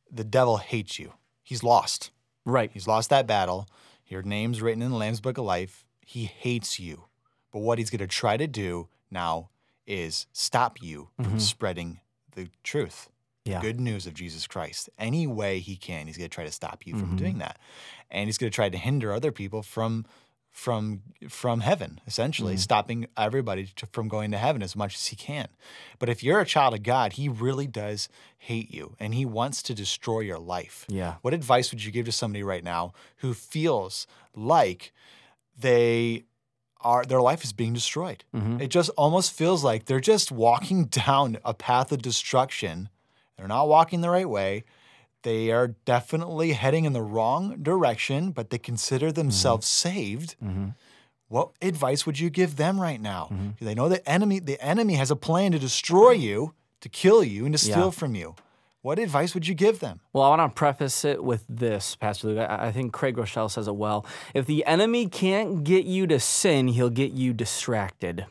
the 0.09 0.23
devil 0.23 0.57
hates 0.57 0.97
you. 0.97 1.13
He's 1.43 1.63
lost. 1.63 2.11
Right. 2.45 2.71
He's 2.73 2.87
lost 2.87 3.09
that 3.09 3.27
battle. 3.27 3.67
Your 4.07 4.21
name's 4.21 4.61
written 4.61 4.81
in 4.81 4.91
the 4.91 4.97
Lamb's 4.97 5.21
Book 5.21 5.37
of 5.37 5.45
Life. 5.45 5.85
He 6.01 6.25
hates 6.25 6.79
you. 6.79 7.05
But 7.51 7.59
what 7.59 7.77
he's 7.77 7.89
going 7.89 7.99
to 7.99 8.07
try 8.07 8.37
to 8.37 8.47
do 8.47 8.87
now 9.11 9.49
is 9.85 10.27
stop 10.31 10.81
you 10.81 11.09
from 11.17 11.25
mm-hmm. 11.25 11.37
spreading 11.39 11.99
the 12.35 12.49
truth, 12.63 13.09
Yeah. 13.45 13.61
good 13.61 13.79
news 13.79 14.07
of 14.07 14.13
Jesus 14.13 14.47
Christ. 14.47 14.89
Any 14.97 15.27
way 15.27 15.59
he 15.59 15.75
can, 15.75 16.07
he's 16.07 16.17
going 16.17 16.29
to 16.29 16.33
try 16.33 16.45
to 16.45 16.51
stop 16.51 16.85
you 16.85 16.95
from 16.97 17.15
doing 17.15 17.33
mm-hmm. 17.33 17.39
that. 17.39 17.59
And 18.11 18.27
he's 18.27 18.37
going 18.37 18.51
to 18.51 18.55
try 18.55 18.69
to 18.69 18.77
hinder 18.77 19.11
other 19.11 19.31
people 19.31 19.63
from 19.63 20.05
from 20.53 21.01
from 21.27 21.61
heaven 21.61 21.99
essentially 22.05 22.53
mm. 22.53 22.59
stopping 22.59 23.07
everybody 23.17 23.65
to, 23.75 23.87
from 23.87 24.07
going 24.07 24.29
to 24.29 24.37
heaven 24.37 24.61
as 24.61 24.75
much 24.75 24.93
as 24.93 25.07
he 25.07 25.15
can 25.15 25.47
but 25.97 26.09
if 26.09 26.23
you're 26.23 26.39
a 26.39 26.45
child 26.45 26.75
of 26.75 26.83
god 26.83 27.13
he 27.13 27.27
really 27.27 27.65
does 27.65 28.07
hate 28.37 28.71
you 28.71 28.95
and 28.99 29.15
he 29.15 29.25
wants 29.25 29.63
to 29.63 29.73
destroy 29.73 30.19
your 30.19 30.37
life 30.37 30.85
Yeah. 30.87 31.15
what 31.23 31.33
advice 31.33 31.71
would 31.71 31.83
you 31.83 31.91
give 31.91 32.05
to 32.05 32.11
somebody 32.11 32.43
right 32.43 32.63
now 32.63 32.93
who 33.17 33.33
feels 33.33 34.05
like 34.35 34.93
they 35.57 36.25
are 36.83 37.03
their 37.05 37.21
life 37.21 37.43
is 37.43 37.53
being 37.53 37.73
destroyed? 37.73 38.23
Mm-hmm. 38.35 38.61
It 38.61 38.67
just 38.67 38.89
almost 38.97 39.31
feels 39.31 39.63
like 39.63 39.85
they're 39.85 39.99
just 39.99 40.31
walking 40.31 40.85
down 41.05 41.37
a 41.43 41.53
path 41.53 41.91
of 41.91 42.01
destruction. 42.01 42.89
They're 43.37 43.47
not 43.47 43.67
walking 43.67 44.01
the 44.01 44.09
right 44.09 44.29
way. 44.29 44.63
They 45.23 45.51
are 45.51 45.69
definitely 45.85 46.51
heading 46.51 46.85
in 46.85 46.93
the 46.93 47.01
wrong 47.01 47.57
direction, 47.63 48.31
but 48.31 48.49
they 48.49 48.57
consider 48.57 49.07
mm-hmm. 49.07 49.15
themselves 49.15 49.67
saved. 49.67 50.35
Mm-hmm. 50.43 50.69
What 51.29 51.51
advice 51.61 52.05
would 52.05 52.19
you 52.19 52.29
give 52.29 52.57
them 52.57 52.79
right 52.79 53.01
now? 53.01 53.27
'Cause 53.29 53.65
They 53.65 53.73
know 53.73 53.89
the 53.89 54.07
enemy 54.07 54.39
the 54.39 54.61
enemy 54.63 54.95
has 54.95 55.09
a 55.09 55.15
plan 55.15 55.51
to 55.53 55.59
destroy 55.59 56.11
you, 56.11 56.53
to 56.81 56.89
kill 56.89 57.23
you, 57.23 57.45
and 57.45 57.53
to 57.53 57.57
steal 57.57 57.85
Yeah. 57.85 57.89
from 57.91 58.13
you. 58.15 58.35
What 58.83 58.99
advice 58.99 59.33
would 59.33 59.47
you 59.47 59.55
give 59.55 59.79
them? 59.79 60.01
Well, 60.11 60.25
I 60.25 60.35
want 60.35 60.41
to 60.41 60.59
preface 60.59 61.05
it 61.05 61.23
with 61.23 61.45
this, 61.47 61.95
Pastor 61.95 62.27
Luke. 62.27 62.39
I, 62.39 62.67
I 62.67 62.71
think 62.73 62.91
Craig 62.91 63.15
Groeschel 63.15 63.49
says 63.49 63.65
it 63.65 63.77
well. 63.77 64.05
If 64.33 64.45
the 64.45 64.65
enemy 64.65 65.07
can't 65.07 65.63
get 65.63 65.85
you 65.85 66.05
to 66.07 66.19
sin, 66.19 66.67
he'll 66.67 66.89
get 66.89 67.13
you 67.13 67.31
distracted. 67.31 68.25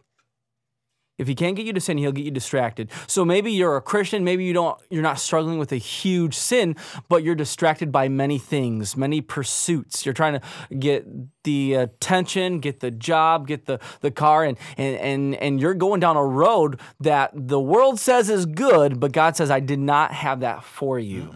If 1.23 1.29
he 1.29 1.35
can't 1.35 1.57
get 1.57 1.65
you 1.65 1.73
to 1.73 1.81
sin, 1.81 1.97
he'll 1.97 2.13
get 2.13 2.25
you 2.25 2.31
distracted. 2.31 2.91
So 3.07 3.25
maybe 3.25 3.51
you're 3.53 3.77
a 3.77 3.81
Christian, 3.81 4.25
maybe 4.25 4.45
you 4.45 4.53
don't 4.53 4.79
you're 4.91 5.03
not 5.03 5.19
struggling 5.19 5.59
with 5.59 5.73
a 5.73 5.77
huge 5.77 6.35
sin, 6.35 6.77
but 7.09 7.23
you're 7.23 7.35
distracted 7.35 7.91
by 7.91 8.09
many 8.09 8.39
things, 8.39 8.97
many 8.97 9.21
pursuits. 9.21 10.05
You're 10.05 10.13
trying 10.13 10.41
to 10.41 10.75
get 10.77 11.07
the 11.45 11.75
attention, 11.75 12.61
get 12.61 12.81
the 12.81 12.91
job, 12.91 13.47
get 13.47 13.67
the, 13.67 13.79
the 14.01 14.11
car, 14.11 14.45
and, 14.45 14.59
and 14.77 14.97
and 14.97 15.35
and 15.37 15.61
you're 15.61 15.75
going 15.75 16.01
down 16.01 16.17
a 16.17 16.25
road 16.25 16.81
that 17.01 17.31
the 17.35 17.61
world 17.61 17.99
says 17.99 18.29
is 18.29 18.47
good, 18.47 19.01
but 19.01 19.13
God 19.13 19.37
says, 19.37 19.51
I 19.51 19.61
did 19.61 19.79
not 19.79 20.13
have 20.13 20.41
that 20.41 20.65
for 20.65 20.99
you. 20.99 21.33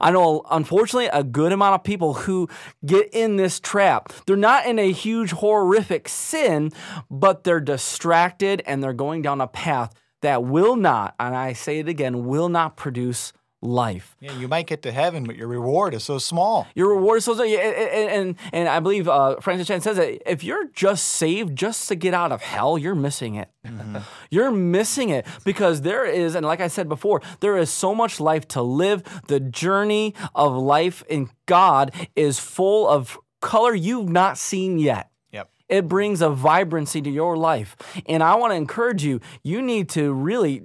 I 0.00 0.10
know, 0.10 0.42
unfortunately, 0.50 1.08
a 1.12 1.22
good 1.24 1.52
amount 1.52 1.74
of 1.74 1.84
people 1.84 2.14
who 2.14 2.48
get 2.84 3.08
in 3.12 3.36
this 3.36 3.60
trap. 3.60 4.12
They're 4.26 4.36
not 4.36 4.66
in 4.66 4.78
a 4.78 4.92
huge, 4.92 5.32
horrific 5.32 6.08
sin, 6.08 6.72
but 7.10 7.44
they're 7.44 7.60
distracted 7.60 8.62
and 8.66 8.82
they're 8.82 8.92
going 8.92 9.22
down 9.22 9.40
a 9.40 9.46
path 9.46 9.94
that 10.22 10.42
will 10.42 10.76
not, 10.76 11.14
and 11.20 11.36
I 11.36 11.52
say 11.52 11.80
it 11.80 11.88
again, 11.88 12.26
will 12.26 12.48
not 12.48 12.76
produce 12.76 13.32
life. 13.64 14.16
Yeah, 14.20 14.38
you 14.38 14.46
might 14.46 14.66
get 14.66 14.82
to 14.82 14.92
heaven, 14.92 15.24
but 15.24 15.36
your 15.36 15.48
reward 15.48 15.94
is 15.94 16.04
so 16.04 16.18
small. 16.18 16.66
Your 16.74 16.94
reward 16.94 17.18
is 17.18 17.24
so, 17.24 17.42
and, 17.42 18.10
and, 18.10 18.36
and 18.52 18.68
I 18.68 18.80
believe 18.80 19.08
uh, 19.08 19.36
Francis 19.40 19.66
Chan 19.66 19.80
says 19.80 19.96
that 19.96 20.30
if 20.30 20.44
you're 20.44 20.68
just 20.68 21.06
saved 21.06 21.56
just 21.56 21.88
to 21.88 21.94
get 21.94 22.14
out 22.14 22.30
of 22.30 22.42
hell, 22.42 22.76
you're 22.78 22.94
missing 22.94 23.36
it. 23.36 23.48
You're 24.30 24.50
missing 24.50 25.08
it 25.08 25.26
because 25.42 25.80
there 25.80 26.04
is, 26.04 26.34
and 26.34 26.44
like 26.44 26.60
I 26.60 26.68
said 26.68 26.86
before, 26.86 27.22
there 27.40 27.56
is 27.56 27.70
so 27.70 27.94
much 27.94 28.20
life 28.20 28.46
to 28.48 28.60
live. 28.60 29.02
The 29.28 29.40
journey 29.40 30.14
of 30.34 30.54
life 30.54 31.02
in 31.08 31.30
God 31.46 31.92
is 32.14 32.38
full 32.38 32.86
of 32.86 33.18
color 33.40 33.74
you've 33.74 34.08
not 34.08 34.36
seen 34.36 34.78
yet. 34.78 35.10
Yep. 35.32 35.50
It 35.68 35.88
brings 35.88 36.20
a 36.20 36.28
vibrancy 36.28 37.00
to 37.02 37.10
your 37.10 37.36
life. 37.38 37.76
And 38.06 38.22
I 38.22 38.34
want 38.34 38.50
to 38.50 38.56
encourage 38.56 39.02
you, 39.02 39.20
you 39.42 39.62
need 39.62 39.88
to 39.90 40.12
really, 40.12 40.62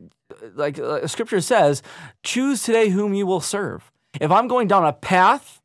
like 0.55 0.79
uh, 0.79 1.05
scripture 1.07 1.41
says, 1.41 1.81
choose 2.23 2.63
today 2.63 2.89
whom 2.89 3.13
you 3.13 3.25
will 3.25 3.41
serve. 3.41 3.91
If 4.19 4.31
I'm 4.31 4.47
going 4.47 4.67
down 4.67 4.85
a 4.85 4.93
path 4.93 5.61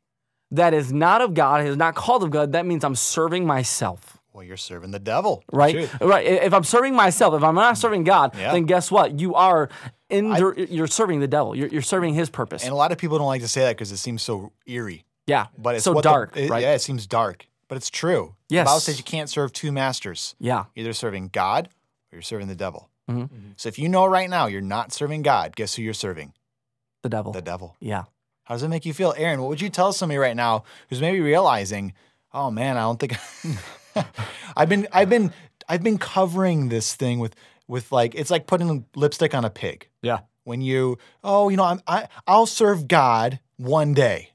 that 0.51 0.73
is 0.73 0.93
not 0.93 1.21
of 1.21 1.33
God, 1.33 1.65
is 1.65 1.77
not 1.77 1.95
called 1.95 2.23
of 2.23 2.31
God, 2.31 2.51
that 2.53 2.65
means 2.65 2.83
I'm 2.83 2.95
serving 2.95 3.45
myself. 3.45 4.17
Well, 4.33 4.43
you're 4.43 4.57
serving 4.57 4.91
the 4.91 4.99
devil. 4.99 5.43
Right, 5.51 5.89
Shoot. 5.89 6.01
right. 6.01 6.25
If 6.25 6.53
I'm 6.53 6.63
serving 6.65 6.93
myself, 6.93 7.33
if 7.35 7.43
I'm 7.43 7.55
not 7.55 7.77
serving 7.77 8.03
God, 8.03 8.35
Yeah. 8.37 8.51
then 8.51 8.65
guess 8.65 8.91
what? 8.91 9.19
You 9.19 9.33
are 9.35 9.69
in. 10.09 10.35
you're 10.69 10.87
serving 10.87 11.21
the 11.21 11.27
devil. 11.27 11.55
You're, 11.55 11.69
you're 11.69 11.81
serving 11.81 12.13
His 12.15 12.29
purpose. 12.29 12.63
And 12.63 12.73
a 12.73 12.75
lot 12.75 12.91
of 12.91 12.97
people 12.97 13.17
don't 13.17 13.27
like 13.27 13.41
to 13.41 13.47
say 13.47 13.61
that 13.61 13.77
because 13.77 13.91
it 13.93 13.97
seems 13.97 14.21
so 14.21 14.51
eerie. 14.65 15.05
yeah, 15.25 15.47
But 15.57 15.75
it's 15.75 15.85
so 15.85 15.93
what 15.93 16.03
the- 16.03 16.09
dark, 16.09 16.35
it- 16.37 16.49
right? 16.49 16.61
Yeah, 16.63 16.73
it 16.73 16.79
seems 16.79 17.07
dark, 17.07 17.47
but 17.69 17.77
it's 17.77 17.89
true. 17.89 18.35
Yes. 18.49 18.65
The 18.65 18.69
Bible 18.71 18.79
says 18.81 18.97
you 18.97 19.03
can't 19.05 19.29
serve 19.29 19.53
two 19.53 19.71
masters. 19.71 20.35
Yeah. 20.37 20.65
Either 20.75 20.91
serving 20.93 21.29
God 21.29 21.69
or 22.11 22.17
you're 22.17 22.21
serving 22.21 22.47
the 22.47 22.55
devil. 22.55 22.89
Mhm. 23.09 23.29
So 23.57 23.69
if 23.69 23.77
you 23.77 23.87
know 23.89 24.05
right 24.05 24.29
now 24.29 24.47
you're 24.47 24.61
not 24.61 24.91
serving 24.91 25.21
God, 25.21 25.55
guess 25.55 25.75
who 25.75 25.83
you're 25.83 25.93
serving? 25.93 26.33
The 27.03 27.09
devil. 27.09 27.31
The 27.31 27.41
devil. 27.41 27.75
yeah. 27.79 28.05
How 28.45 28.53
does 28.53 28.61
it 28.61 28.67
make 28.67 28.85
you 28.85 28.93
feel, 28.93 29.13
Aaron? 29.17 29.41
What 29.41 29.49
would 29.49 29.61
you 29.61 29.69
tell 29.69 29.91
somebody 29.91 30.19
right 30.19 30.35
now 30.35 30.65
who's 30.89 31.01
maybe 31.01 31.19
realizing, 31.19 31.93
oh 32.31 32.51
man, 32.51 32.77
I 32.77 32.81
don't 32.81 32.99
think 32.99 33.15
I've 34.55 34.69
been 34.69 34.87
I've 34.91 35.09
been 35.09 35.33
I've 35.67 35.81
been 35.81 35.97
covering 35.97 36.69
this 36.69 36.93
thing 36.95 37.17
with 37.19 37.35
with 37.67 37.91
like 37.91 38.13
it's 38.13 38.29
like 38.29 38.45
putting 38.45 38.85
lipstick 38.95 39.33
on 39.33 39.45
a 39.45 39.49
pig. 39.49 39.89
Yeah. 40.03 40.19
When 40.43 40.61
you 40.61 40.99
oh 41.23 41.49
you 41.49 41.57
know 41.57 41.63
I'm 41.63 41.81
I 41.87 42.07
I'll 42.27 42.45
serve 42.45 42.87
God 42.87 43.39
one 43.57 43.95
day. 43.95 44.29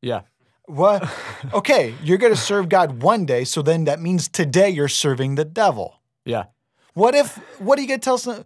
Yeah. 0.00 0.22
What? 0.66 1.10
okay, 1.52 1.94
you're 2.02 2.18
going 2.18 2.32
to 2.32 2.40
serve 2.40 2.68
God 2.70 3.02
one 3.02 3.26
day, 3.26 3.44
so 3.44 3.60
then 3.62 3.84
that 3.84 4.00
means 4.00 4.28
today 4.28 4.70
you're 4.70 4.88
serving 4.88 5.34
the 5.34 5.44
devil. 5.44 6.00
Yeah. 6.24 6.44
What 6.94 7.14
if? 7.14 7.36
What 7.60 7.78
are 7.78 7.82
you 7.82 7.88
to 7.88 7.98
tell 7.98 8.18
some? 8.18 8.44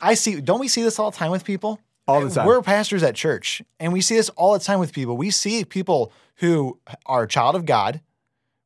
I 0.00 0.14
see. 0.14 0.40
Don't 0.40 0.60
we 0.60 0.68
see 0.68 0.82
this 0.82 0.98
all 0.98 1.10
the 1.10 1.16
time 1.16 1.30
with 1.30 1.44
people? 1.44 1.80
All 2.08 2.20
the 2.20 2.30
time. 2.30 2.46
We're 2.46 2.62
pastors 2.62 3.02
at 3.02 3.14
church, 3.14 3.62
and 3.78 3.92
we 3.92 4.00
see 4.00 4.16
this 4.16 4.28
all 4.30 4.52
the 4.52 4.58
time 4.58 4.80
with 4.80 4.92
people. 4.92 5.16
We 5.16 5.30
see 5.30 5.64
people 5.64 6.12
who 6.36 6.78
are 7.06 7.24
a 7.24 7.28
child 7.28 7.54
of 7.54 7.66
God, 7.66 8.00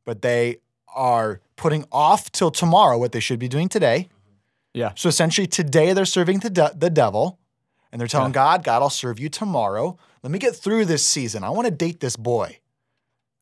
but 0.05 0.23
they 0.23 0.59
are 0.95 1.41
putting 1.57 1.85
off 1.93 2.33
till 2.33 2.51
tomorrow 2.51 2.97
what 2.99 3.13
they 3.13 3.21
should 3.21 3.39
be 3.39 3.49
doing 3.49 3.69
today. 3.69 4.09
Yeah. 4.73 4.93
So 4.95 5.09
essentially, 5.09 5.47
today 5.47 5.93
they're 5.93 6.05
serving 6.05 6.41
the, 6.41 6.51
de- 6.51 6.73
the 6.77 6.91
devil, 6.91 7.39
and 7.91 8.01
they're 8.01 8.09
telling 8.09 8.33
God, 8.33 8.63
God, 8.63 8.83
I'll 8.83 8.91
serve 8.91 9.19
you 9.19 9.29
tomorrow. 9.29 9.99
Let 10.23 10.31
me 10.31 10.39
get 10.39 10.55
through 10.55 10.85
this 10.85 11.05
season. 11.05 11.45
I 11.45 11.51
want 11.51 11.67
to 11.67 11.71
date 11.71 12.01
this 12.01 12.17
boy. 12.17 12.59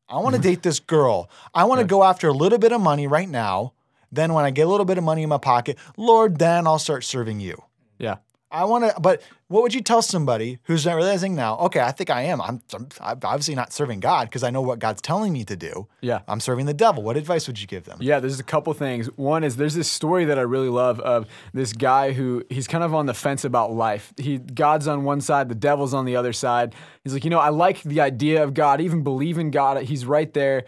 I 0.07 0.19
want 0.19 0.35
to 0.35 0.41
mm-hmm. 0.41 0.49
date 0.49 0.63
this 0.63 0.79
girl. 0.79 1.29
I 1.53 1.63
want 1.65 1.81
to 1.81 1.87
go 1.87 2.03
after 2.03 2.27
a 2.27 2.33
little 2.33 2.59
bit 2.59 2.71
of 2.71 2.79
money 2.79 3.07
right 3.07 3.27
now. 3.27 3.73
Then, 4.15 4.33
when 4.33 4.45
I 4.45 4.51
get 4.51 4.67
a 4.67 4.69
little 4.69 4.85
bit 4.85 4.97
of 4.97 5.03
money 5.03 5.23
in 5.23 5.29
my 5.29 5.37
pocket, 5.37 5.77
Lord, 5.97 6.39
then 6.39 6.67
I'll 6.67 6.79
start 6.79 7.03
serving 7.03 7.39
you. 7.39 7.61
Yeah. 7.99 8.17
I 8.51 8.63
want 8.63 8.85
to, 8.85 8.99
but 9.01 9.21
what 9.47 9.63
would 9.63 9.73
you 9.73 9.81
tell 9.81 10.01
somebody 10.01 10.59
who's 10.63 10.85
not 10.85 10.95
realizing 10.95 11.35
now? 11.35 11.57
Okay, 11.57 11.81
I 11.81 11.91
think 11.91 12.09
I 12.09 12.21
am. 12.21 12.39
I'm, 12.39 12.61
I'm, 12.73 12.87
I'm 13.01 13.19
obviously 13.23 13.53
not 13.53 13.73
serving 13.73 13.99
God 13.99 14.29
because 14.29 14.43
I 14.43 14.49
know 14.49 14.61
what 14.61 14.79
God's 14.79 15.01
telling 15.01 15.33
me 15.33 15.43
to 15.45 15.57
do. 15.57 15.87
Yeah. 15.99 16.21
I'm 16.27 16.39
serving 16.39 16.65
the 16.65 16.73
devil. 16.73 17.03
What 17.03 17.17
advice 17.17 17.47
would 17.47 17.59
you 17.59 17.67
give 17.67 17.83
them? 17.83 17.97
Yeah, 17.99 18.21
there's 18.21 18.39
a 18.39 18.43
couple 18.43 18.73
things. 18.73 19.07
One 19.17 19.43
is 19.43 19.57
there's 19.57 19.73
this 19.73 19.91
story 19.91 20.25
that 20.25 20.39
I 20.39 20.43
really 20.43 20.69
love 20.69 21.01
of 21.01 21.27
this 21.53 21.73
guy 21.73 22.13
who 22.13 22.45
he's 22.49 22.65
kind 22.65 22.83
of 22.83 22.93
on 22.93 23.07
the 23.07 23.13
fence 23.13 23.43
about 23.43 23.73
life. 23.73 24.13
He 24.15 24.37
God's 24.37 24.87
on 24.87 25.03
one 25.03 25.19
side, 25.19 25.49
the 25.49 25.55
devil's 25.55 25.93
on 25.93 26.05
the 26.05 26.15
other 26.15 26.31
side. 26.31 26.75
He's 27.03 27.13
like, 27.13 27.25
you 27.25 27.31
know, 27.31 27.39
I 27.39 27.49
like 27.49 27.83
the 27.83 27.99
idea 27.99 28.43
of 28.43 28.53
God, 28.53 28.79
even 28.79 29.03
believe 29.03 29.37
in 29.37 29.51
God. 29.51 29.81
He's 29.83 30.05
right 30.05 30.33
there, 30.33 30.63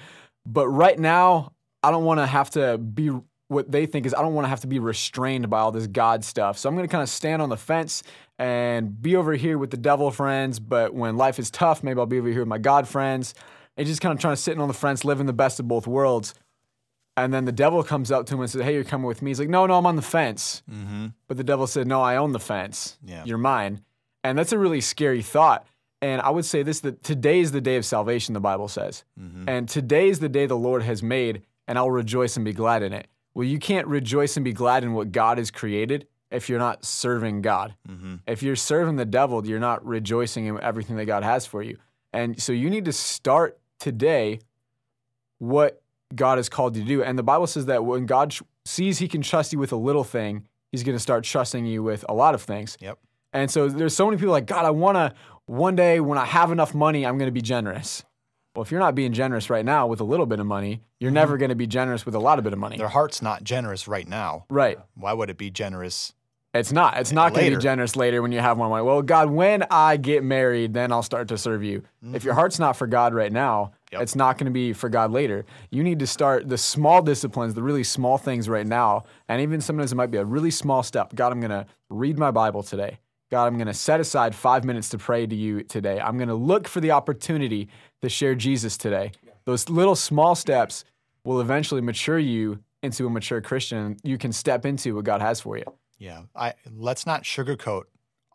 but 0.45 0.67
right 0.67 0.99
now 0.99 1.53
I 1.83 1.91
don't 1.91 2.03
want 2.03 2.19
to 2.19 2.25
have 2.25 2.49
to 2.51 2.77
be 2.77 3.11
what 3.47 3.71
they 3.71 3.85
think 3.85 4.05
is 4.05 4.13
I 4.13 4.21
don't 4.21 4.33
want 4.33 4.45
to 4.45 4.49
have 4.49 4.61
to 4.61 4.67
be 4.67 4.79
restrained 4.79 5.49
by 5.49 5.59
all 5.59 5.71
this 5.71 5.87
God 5.87 6.23
stuff. 6.23 6.57
So 6.57 6.67
I'm 6.67 6.75
going 6.75 6.87
to 6.87 6.91
kind 6.91 7.03
of 7.03 7.09
stand 7.09 7.41
on 7.41 7.49
the 7.49 7.57
fence 7.57 8.03
and 8.37 9.01
be 9.01 9.15
over 9.15 9.33
here 9.33 9.57
with 9.57 9.71
the 9.71 9.77
devil 9.77 10.11
friends. 10.11 10.59
But 10.59 10.93
when 10.93 11.17
life 11.17 11.39
is 11.39 11.49
tough, 11.49 11.83
maybe 11.83 11.99
I'll 11.99 12.05
be 12.05 12.19
over 12.19 12.29
here 12.29 12.41
with 12.41 12.47
my 12.47 12.57
God 12.57 12.87
friends. 12.87 13.33
And 13.77 13.85
just 13.85 14.01
kind 14.01 14.13
of 14.13 14.19
trying 14.19 14.35
to 14.35 14.41
sit 14.41 14.57
on 14.59 14.67
the 14.67 14.73
fence, 14.73 15.05
living 15.05 15.27
the 15.27 15.33
best 15.33 15.59
of 15.59 15.67
both 15.67 15.87
worlds. 15.87 16.33
And 17.15 17.33
then 17.33 17.45
the 17.45 17.51
devil 17.51 17.83
comes 17.83 18.11
up 18.11 18.25
to 18.27 18.35
him 18.35 18.41
and 18.41 18.49
says, 18.49 18.61
Hey, 18.61 18.73
you're 18.73 18.83
coming 18.83 19.07
with 19.07 19.21
me. 19.21 19.31
He's 19.31 19.39
like, 19.39 19.49
No, 19.49 19.65
no, 19.65 19.77
I'm 19.77 19.85
on 19.85 19.95
the 19.95 20.01
fence. 20.01 20.61
Mm-hmm. 20.69 21.07
But 21.27 21.37
the 21.37 21.43
devil 21.43 21.67
said, 21.67 21.87
No, 21.87 22.01
I 22.01 22.17
own 22.17 22.31
the 22.31 22.39
fence. 22.39 22.97
Yeah. 23.03 23.23
You're 23.25 23.37
mine. 23.37 23.81
And 24.23 24.37
that's 24.37 24.51
a 24.51 24.59
really 24.59 24.81
scary 24.81 25.21
thought. 25.21 25.65
And 26.01 26.21
I 26.21 26.29
would 26.29 26.45
say 26.45 26.63
this 26.63 26.81
that 26.81 27.03
today 27.03 27.39
is 27.39 27.51
the 27.51 27.61
day 27.61 27.77
of 27.77 27.85
salvation, 27.85 28.33
the 28.33 28.39
Bible 28.39 28.67
says. 28.67 29.03
Mm-hmm. 29.19 29.49
And 29.49 29.69
today 29.69 30.09
is 30.09 30.19
the 30.19 30.29
day 30.29 30.45
the 30.45 30.57
Lord 30.57 30.83
has 30.83 31.01
made, 31.01 31.43
and 31.67 31.77
I'll 31.77 31.89
rejoice 31.89 32.35
and 32.35 32.45
be 32.45 32.53
glad 32.53 32.83
in 32.83 32.93
it. 32.93 33.07
Well, 33.37 33.45
you 33.45 33.59
can't 33.59 33.85
rejoice 33.85 34.35
and 34.35 34.43
be 34.43 34.51
glad 34.51 34.83
in 34.83 34.93
what 34.93 35.11
God 35.11 35.37
has 35.37 35.51
created 35.51 36.07
if 36.31 36.49
you're 36.49 36.57
not 36.57 36.83
serving 36.83 37.43
God. 37.43 37.75
Mm-hmm. 37.87 38.15
If 38.25 38.41
you're 38.41 38.55
serving 38.55 38.95
the 38.95 39.05
devil, 39.05 39.45
you're 39.45 39.59
not 39.59 39.85
rejoicing 39.85 40.47
in 40.47 40.59
everything 40.59 40.95
that 40.95 41.05
God 41.05 41.21
has 41.21 41.45
for 41.45 41.61
you. 41.61 41.77
And 42.11 42.41
so 42.41 42.51
you 42.51 42.67
need 42.71 42.85
to 42.85 42.91
start 42.91 43.59
today 43.77 44.39
what 45.37 45.83
God 46.15 46.39
has 46.39 46.49
called 46.49 46.75
you 46.75 46.81
to 46.81 46.87
do. 46.87 47.03
And 47.03 47.15
the 47.15 47.21
Bible 47.21 47.45
says 47.45 47.67
that 47.67 47.85
when 47.85 48.07
God 48.07 48.33
sh- 48.33 48.41
sees 48.65 48.97
he 48.97 49.07
can 49.07 49.21
trust 49.21 49.53
you 49.53 49.59
with 49.59 49.71
a 49.71 49.75
little 49.77 50.03
thing, 50.03 50.47
he's 50.71 50.81
going 50.81 50.95
to 50.95 50.99
start 50.99 51.23
trusting 51.23 51.63
you 51.63 51.83
with 51.83 52.03
a 52.09 52.15
lot 52.15 52.33
of 52.33 52.41
things. 52.41 52.75
Yep. 52.81 52.97
And 53.33 53.51
so 53.51 53.69
there's 53.69 53.95
so 53.95 54.07
many 54.07 54.17
people 54.17 54.31
like, 54.31 54.47
God, 54.47 54.65
I 54.65 54.71
want 54.71 54.95
to, 54.95 55.13
one 55.45 55.75
day 55.75 55.99
when 55.99 56.17
I 56.17 56.25
have 56.25 56.51
enough 56.51 56.73
money, 56.73 57.05
I'm 57.05 57.19
going 57.19 57.27
to 57.27 57.31
be 57.31 57.43
generous. 57.43 58.03
Well, 58.57 58.63
if 58.63 58.71
you're 58.71 58.79
not 58.79 58.95
being 58.95 59.13
generous 59.13 59.51
right 59.51 59.63
now 59.63 59.85
with 59.85 59.99
a 59.99 60.03
little 60.03 60.25
bit 60.25 60.39
of 60.39 60.47
money, 60.47 60.81
you're 60.99 61.09
mm-hmm. 61.09 61.13
never 61.13 61.37
going 61.37 61.49
to 61.49 61.55
be 61.55 61.67
generous 61.67 62.07
with 62.07 62.15
a 62.15 62.19
lot 62.19 62.39
of 62.39 62.43
bit 62.43 62.53
of 62.53 62.57
money. 62.57 62.75
Their 62.75 62.87
heart's 62.87 63.21
not 63.21 63.43
generous 63.43 63.87
right 63.87 64.07
now. 64.07 64.45
Right. 64.49 64.79
Why 64.95 65.13
would 65.13 65.29
it 65.29 65.37
be 65.37 65.51
generous? 65.51 66.13
It's 66.55 66.71
not. 66.71 66.97
It's 66.97 67.11
not 67.11 67.35
going 67.35 67.51
to 67.51 67.57
be 67.57 67.61
generous 67.61 67.95
later 67.95 68.23
when 68.23 68.31
you 68.31 68.39
have 68.39 68.57
more 68.57 68.67
money. 68.67 68.83
Well, 68.83 69.03
God, 69.03 69.29
when 69.29 69.63
I 69.69 69.97
get 69.97 70.23
married, 70.23 70.73
then 70.73 70.91
I'll 70.91 71.03
start 71.03 71.27
to 71.27 71.37
serve 71.37 71.63
you. 71.63 71.83
If 72.01 72.23
your 72.23 72.33
mm-hmm. 72.33 72.39
heart's 72.39 72.57
not 72.57 72.75
for 72.75 72.87
God 72.87 73.13
right 73.13 73.31
now, 73.31 73.73
Yep. 73.91 74.01
it's 74.01 74.15
not 74.15 74.37
going 74.39 74.45
to 74.45 74.51
be 74.51 74.73
for 74.73 74.89
God 74.89 75.11
later. 75.11 75.45
You 75.69 75.83
need 75.83 75.99
to 75.99 76.07
start 76.07 76.49
the 76.49 76.57
small 76.57 77.01
disciplines, 77.01 77.53
the 77.53 77.63
really 77.63 77.85
small 77.85 78.17
things 78.17 78.49
right 78.49 78.67
now. 78.67 79.03
And 79.29 79.39
even 79.41 79.61
sometimes 79.61 79.91
it 79.93 79.95
might 79.95 80.11
be 80.11 80.17
a 80.17 80.25
really 80.25 80.51
small 80.51 80.83
step. 80.83 81.15
God, 81.15 81.31
I'm 81.31 81.39
going 81.39 81.51
to 81.51 81.67
read 81.89 82.17
my 82.17 82.31
Bible 82.31 82.63
today. 82.63 82.99
God, 83.29 83.45
I'm 83.45 83.55
going 83.55 83.67
to 83.67 83.73
set 83.73 83.99
aside 83.99 84.33
five 84.33 84.63
minutes 84.63 84.89
to 84.89 84.97
pray 84.97 85.27
to 85.27 85.35
you 85.35 85.63
today. 85.63 85.99
I'm 85.99 86.17
going 86.17 86.29
to 86.29 86.35
look 86.35 86.67
for 86.67 86.79
the 86.79 86.91
opportunity 86.91 87.67
to 88.01 88.09
share 88.09 88.35
Jesus 88.35 88.77
today. 88.77 89.11
Those 89.45 89.69
little 89.69 89.95
small 89.95 90.35
steps 90.35 90.85
will 91.23 91.41
eventually 91.41 91.81
mature 91.81 92.19
you 92.19 92.59
into 92.83 93.05
a 93.05 93.09
mature 93.09 93.41
Christian. 93.41 93.97
You 94.03 94.17
can 94.17 94.31
step 94.31 94.65
into 94.65 94.95
what 94.95 95.03
God 95.03 95.21
has 95.21 95.41
for 95.41 95.57
you. 95.57 95.65
Yeah. 95.97 96.23
I 96.35 96.53
let's 96.71 97.05
not 97.05 97.23
sugarcoat 97.23 97.83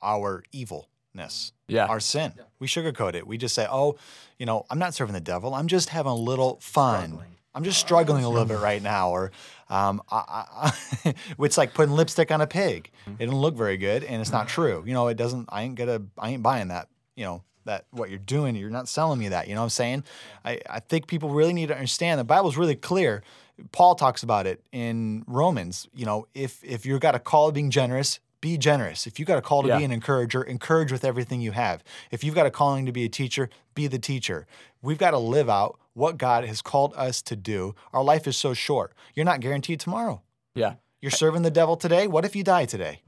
our 0.03 0.43
evilness. 0.53 1.53
Yeah. 1.69 1.87
Our 1.87 2.01
sin. 2.01 2.35
We 2.59 2.67
sugarcoat 2.67 3.15
it. 3.15 3.27
We 3.27 3.39
just 3.39 3.55
say, 3.55 3.67
"Oh, 3.71 3.97
you 4.39 4.47
know, 4.47 4.67
I'm 4.69 4.79
not 4.79 4.95
serving 4.95 5.15
the 5.15 5.21
devil. 5.21 5.55
I'm 5.55 5.69
just 5.69 5.91
having 5.91 6.11
a 6.13 6.17
little 6.17 6.59
fun. 6.61 7.19
I'm 7.55 7.65
just 7.65 7.79
struggling 7.79 8.25
a 8.25 8.29
little 8.29 8.47
bit 8.47 8.59
right 8.61 8.83
now." 8.83 9.11
Or, 9.11 9.31
um, 9.69 10.03
I, 10.11 10.73
I, 11.05 11.15
it's 11.39 11.59
like 11.59 11.75
putting 11.75 11.95
lipstick 11.95 12.31
on 12.31 12.41
a 12.41 12.47
pig. 12.47 12.91
It 13.19 13.27
doesn't 13.27 13.39
look 13.41 13.55
very 13.55 13.77
good, 13.77 14.05
and 14.05 14.21
it's 14.21 14.33
not 14.33 14.49
true. 14.49 14.83
You 14.87 14.95
know, 14.95 15.09
it 15.09 15.17
doesn't. 15.17 15.49
I 15.51 15.63
ain't 15.63 15.75
gonna. 15.75 16.03
I 16.19 16.31
ain't 16.31 16.43
buying 16.43 16.69
that. 16.69 16.89
You 17.17 17.25
know 17.25 17.43
that 17.65 17.85
what 17.91 18.11
you're 18.11 18.19
doing. 18.19 18.57
You're 18.57 18.71
not 18.71 18.89
selling 18.89 19.19
me 19.19 19.29
that. 19.29 19.49
You 19.49 19.55
know 19.55 19.61
what 19.61 19.67
I'm 19.67 19.71
saying? 19.71 20.05
I, 20.45 20.61
I 20.69 20.81
think 20.81 21.07
people 21.07 21.31
really 21.31 21.53
need 21.53 21.69
to 21.69 21.75
understand. 21.75 22.19
The 22.19 22.25
Bible's 22.25 22.57
really 22.57 22.75
clear. 22.75 23.23
Paul 23.71 23.95
talks 23.95 24.23
about 24.23 24.47
it 24.47 24.63
in 24.73 25.25
Romans. 25.27 25.89
You 25.95 26.07
know, 26.07 26.27
if 26.35 26.63
if 26.65 26.85
you've 26.87 27.01
got 27.01 27.15
a 27.15 27.19
call 27.21 27.49
of 27.49 27.55
being 27.55 27.71
generous, 27.71 28.19
be 28.41 28.59
generous. 28.59 29.07
If 29.07 29.21
you 29.21 29.25
got 29.25 29.39
a 29.39 29.43
call 29.43 29.63
to 29.63 29.69
Yeah. 29.69 29.79
be 29.79 29.85
an 29.85 29.93
encourager, 29.93 30.43
encourage 30.43 30.91
with 30.91 31.05
everything 31.05 31.41
you 31.41 31.53
have. 31.53 31.85
If 32.11 32.25
you've 32.25 32.35
got 32.35 32.47
a 32.47 32.51
calling 32.51 32.87
to 32.87 32.93
be 32.93 33.05
a 33.05 33.09
teacher, 33.09 33.49
be 33.75 33.87
the 33.87 34.01
teacher. 34.01 34.47
We've 34.83 34.99
got 34.99 35.13
to 35.13 35.19
live 35.19 35.49
out 35.49 35.79
what 35.95 36.19
God 36.19 36.45
has 36.45 36.63
called 36.63 36.93
us 36.97 37.23
to 37.23 37.37
do. 37.37 37.75
Our 37.93 38.03
life 38.03 38.27
is 38.27 38.37
so 38.37 38.55
short. 38.55 38.93
You're 39.15 39.25
not 39.27 39.41
guaranteed 39.41 39.81
tomorrow. 39.81 40.23
Yeah. 40.55 40.75
You're 41.01 41.11
serving 41.11 41.43
the 41.43 41.51
devil 41.51 41.77
today. 41.77 42.07
What 42.07 42.25
if 42.25 42.35
you 42.37 42.45
die 42.45 42.65
today? 42.65 43.03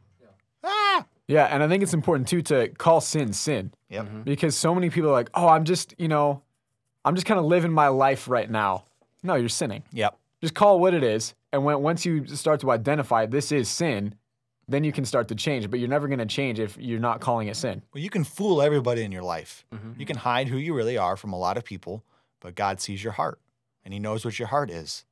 Ah! 0.62 1.06
Yeah, 1.26 1.44
and 1.46 1.62
I 1.62 1.68
think 1.68 1.82
it's 1.82 1.94
important 1.94 2.28
too 2.28 2.42
to 2.42 2.68
call 2.68 3.00
sin 3.00 3.32
sin 3.32 3.72
Yep. 3.88 4.24
because 4.24 4.56
so 4.56 4.74
many 4.74 4.90
people 4.90 5.10
are 5.10 5.14
like, 5.14 5.30
"Oh, 5.34 5.48
I'm 5.48 5.64
just, 5.64 5.94
you 5.98 6.08
know, 6.08 6.42
I'm 7.04 7.14
just 7.14 7.26
kind 7.26 7.38
of 7.40 7.46
living 7.46 7.72
my 7.72 7.88
life 7.88 8.28
right 8.28 8.50
now." 8.50 8.84
No, 9.22 9.34
you're 9.34 9.48
sinning. 9.48 9.84
Yep. 9.92 10.18
Just 10.42 10.54
call 10.54 10.76
it 10.76 10.80
what 10.80 10.92
it 10.92 11.02
is, 11.02 11.34
and 11.52 11.64
when 11.64 11.80
once 11.80 12.04
you 12.04 12.26
start 12.26 12.60
to 12.60 12.70
identify 12.70 13.24
this 13.24 13.52
is 13.52 13.68
sin, 13.70 14.14
then 14.68 14.84
you 14.84 14.92
can 14.92 15.04
start 15.06 15.28
to 15.28 15.34
change. 15.34 15.70
But 15.70 15.80
you're 15.80 15.88
never 15.88 16.08
going 16.08 16.18
to 16.18 16.26
change 16.26 16.58
if 16.58 16.76
you're 16.78 17.00
not 17.00 17.20
calling 17.20 17.48
it 17.48 17.56
sin. 17.56 17.82
Well, 17.94 18.02
you 18.02 18.10
can 18.10 18.24
fool 18.24 18.60
everybody 18.60 19.02
in 19.02 19.12
your 19.12 19.22
life. 19.22 19.64
You 19.96 20.04
can 20.04 20.16
hide 20.16 20.48
who 20.48 20.58
you 20.58 20.74
really 20.74 20.98
are 20.98 21.16
from 21.16 21.32
a 21.32 21.38
lot 21.38 21.56
of 21.56 21.64
people, 21.64 22.02
but 22.44 22.54
God 22.54 22.78
sees 22.78 23.02
your 23.02 23.14
heart 23.14 23.40
and 23.84 23.94
He 23.94 23.98
knows 23.98 24.22
what 24.24 24.38
your 24.38 24.48
heart 24.48 24.70
is. 24.70 25.06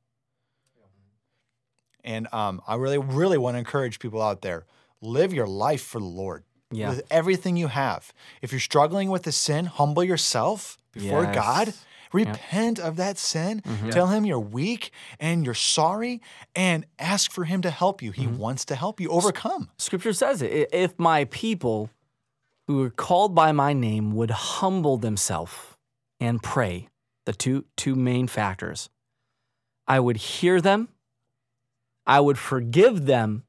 And 2.03 2.27
um, 2.33 2.61
I 2.67 2.75
really, 2.75 2.97
really 2.97 3.37
want 3.37 3.55
to 3.55 3.59
encourage 3.59 3.97
people 3.99 4.21
out 4.21 4.41
there 4.41 4.65
live 5.01 5.33
your 5.33 5.47
life 5.47 5.81
for 5.81 5.99
the 5.99 6.05
Lord 6.05 6.43
Yeah. 6.71 6.89
with 6.89 7.01
everything 7.09 7.57
you 7.57 7.67
have. 7.67 8.13
If 8.41 8.51
you're 8.51 8.59
struggling 8.59 9.09
with 9.09 9.25
a 9.27 9.31
sin, 9.31 9.65
humble 9.65 10.03
yourself 10.03 10.77
before 10.91 11.25
God. 11.25 11.67
Yes. 11.67 11.85
Repent 12.11 12.77
of 12.79 12.97
that 12.97 13.17
sin. 13.17 13.63
Tell 13.89 14.07
him 14.07 14.23
you're 14.23 14.39
weak 14.39 14.91
and 15.19 15.43
you're 15.45 15.55
sorry 15.55 16.21
and 16.55 16.85
ask 16.99 17.31
for 17.31 17.45
him 17.45 17.63
to 17.63 17.71
help 17.71 18.03
you. 18.03 18.11
He 18.11 18.27
wants 18.27 18.65
to 18.65 18.75
help 18.75 18.99
you 19.01 19.09
overcome. 19.09 19.69
Scripture 19.79 20.13
says 20.13 20.43
it. 20.43 20.69
If 20.71 20.99
my 20.99 21.25
people 21.25 21.89
who 22.67 22.83
are 22.83 22.91
called 22.91 23.33
by 23.33 23.51
my 23.51 23.73
name 23.73 24.15
would 24.15 24.29
humble 24.29 24.97
themselves 24.97 25.53
and 26.19 26.43
pray, 26.43 26.87
the 27.25 27.33
two 27.33 27.65
two 27.75 27.95
main 27.95 28.27
factors, 28.27 28.89
I 29.87 29.99
would 29.99 30.17
hear 30.17 30.61
them, 30.61 30.89
I 32.05 32.19
would 32.19 32.37
forgive 32.37 33.05
them, 33.05 33.43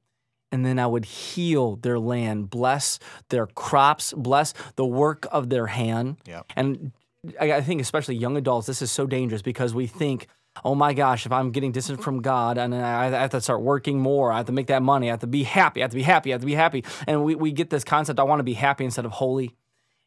and 0.52 0.64
then 0.64 0.78
I 0.78 0.86
would 0.86 1.04
heal 1.04 1.76
their 1.76 1.98
land, 1.98 2.50
bless 2.50 2.98
their 3.28 3.46
crops, 3.46 4.12
bless 4.12 4.54
the 4.76 4.86
work 4.86 5.26
of 5.32 5.50
their 5.50 5.66
hand. 5.66 6.16
Yep. 6.26 6.52
And 6.56 6.92
I 7.40 7.54
I 7.54 7.60
think 7.60 7.80
especially 7.80 8.16
young 8.16 8.36
adults, 8.36 8.66
this 8.66 8.82
is 8.82 8.90
so 8.90 9.06
dangerous 9.06 9.42
because 9.42 9.74
we 9.74 9.86
think, 9.86 10.28
oh 10.64 10.74
my 10.74 10.92
gosh, 10.92 11.26
if 11.26 11.32
I'm 11.32 11.50
getting 11.50 11.72
distant 11.72 12.02
from 12.02 12.22
God 12.22 12.58
and 12.58 12.74
I 12.74 13.06
I 13.06 13.10
have 13.10 13.30
to 13.30 13.40
start 13.40 13.62
working 13.62 13.98
more, 13.98 14.32
I 14.32 14.38
have 14.38 14.46
to 14.46 14.52
make 14.52 14.68
that 14.68 14.82
money, 14.82 15.08
I 15.08 15.12
have 15.12 15.20
to 15.20 15.26
be 15.26 15.42
happy, 15.42 15.80
I 15.80 15.84
have 15.84 15.90
to 15.90 15.96
be 15.96 16.02
happy, 16.02 16.32
I 16.32 16.34
have 16.34 16.42
to 16.42 16.46
be 16.46 16.54
happy. 16.54 16.84
And 17.06 17.24
we, 17.24 17.34
we 17.34 17.52
get 17.52 17.70
this 17.70 17.84
concept, 17.84 18.20
I 18.20 18.22
want 18.22 18.38
to 18.38 18.44
be 18.44 18.54
happy 18.54 18.84
instead 18.84 19.04
of 19.04 19.12
holy. 19.12 19.54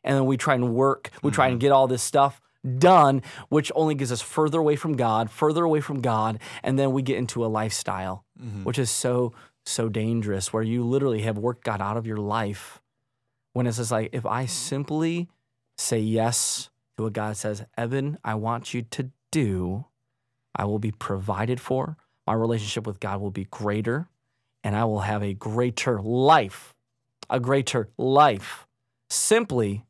And 0.03 0.15
then 0.15 0.25
we 0.25 0.37
try 0.37 0.55
and 0.55 0.73
work, 0.73 1.09
we 1.21 1.31
try 1.31 1.47
and 1.47 1.55
mm-hmm. 1.55 1.59
get 1.59 1.71
all 1.73 1.87
this 1.87 2.01
stuff 2.01 2.39
done, 2.79 3.21
which 3.49 3.71
only 3.75 3.95
gets 3.95 4.11
us 4.11 4.21
further 4.21 4.59
away 4.59 4.75
from 4.75 4.95
God, 4.95 5.29
further 5.31 5.63
away 5.63 5.81
from 5.81 6.01
God. 6.01 6.39
And 6.63 6.77
then 6.77 6.91
we 6.91 7.01
get 7.01 7.17
into 7.17 7.45
a 7.45 7.47
lifestyle, 7.47 8.25
which 8.63 8.77
is 8.77 8.91
so, 8.91 9.33
so 9.65 9.89
dangerous, 9.89 10.51
where 10.53 10.63
you 10.63 10.83
literally 10.83 11.21
have 11.21 11.37
worked 11.37 11.63
God 11.63 11.81
out 11.81 11.97
of 11.97 12.05
your 12.05 12.17
life. 12.17 12.81
When 13.53 13.65
it's 13.67 13.77
just 13.77 13.91
like, 13.91 14.09
if 14.11 14.25
I 14.25 14.45
simply 14.45 15.27
say 15.77 15.99
yes 15.99 16.69
to 16.97 17.03
what 17.03 17.13
God 17.13 17.37
says, 17.37 17.65
Evan, 17.77 18.17
I 18.23 18.35
want 18.35 18.73
you 18.73 18.83
to 18.83 19.09
do, 19.31 19.85
I 20.55 20.65
will 20.65 20.79
be 20.79 20.91
provided 20.91 21.59
for. 21.59 21.97
My 22.25 22.33
relationship 22.33 22.85
with 22.85 22.99
God 22.99 23.21
will 23.21 23.31
be 23.31 23.45
greater, 23.45 24.09
and 24.63 24.75
I 24.75 24.83
will 24.85 25.01
have 25.01 25.23
a 25.23 25.33
greater 25.33 25.99
life, 26.01 26.73
a 27.29 27.39
greater 27.39 27.89
life 27.97 28.67
simply 29.09 29.85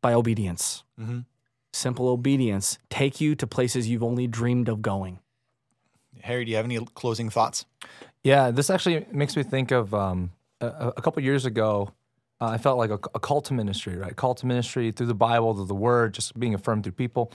by 0.00 0.14
obedience. 0.14 0.84
Mhm. 0.98 1.26
Simple 1.72 2.08
obedience 2.08 2.78
take 2.88 3.20
you 3.20 3.34
to 3.36 3.46
places 3.46 3.88
you've 3.88 4.02
only 4.02 4.26
dreamed 4.26 4.68
of 4.68 4.82
going. 4.82 5.20
Harry, 6.22 6.44
do 6.44 6.50
you 6.50 6.56
have 6.56 6.64
any 6.64 6.78
closing 6.94 7.30
thoughts? 7.30 7.64
Yeah, 8.22 8.50
this 8.50 8.70
actually 8.70 9.06
makes 9.12 9.36
me 9.36 9.42
think 9.42 9.70
of 9.70 9.94
um, 9.94 10.32
a, 10.60 10.92
a 10.96 11.02
couple 11.02 11.22
years 11.22 11.46
ago. 11.46 11.92
Uh, 12.40 12.48
I 12.48 12.58
felt 12.58 12.78
like 12.78 12.90
a, 12.90 12.98
a 13.14 13.20
call 13.20 13.40
to 13.42 13.54
ministry, 13.54 13.96
right? 13.96 14.14
Call 14.14 14.34
to 14.34 14.46
ministry 14.46 14.90
through 14.92 15.06
the 15.06 15.14
Bible, 15.14 15.54
through 15.54 15.66
the 15.66 15.74
Word, 15.74 16.14
just 16.14 16.38
being 16.38 16.54
affirmed 16.54 16.84
through 16.84 16.92
people. 16.92 17.32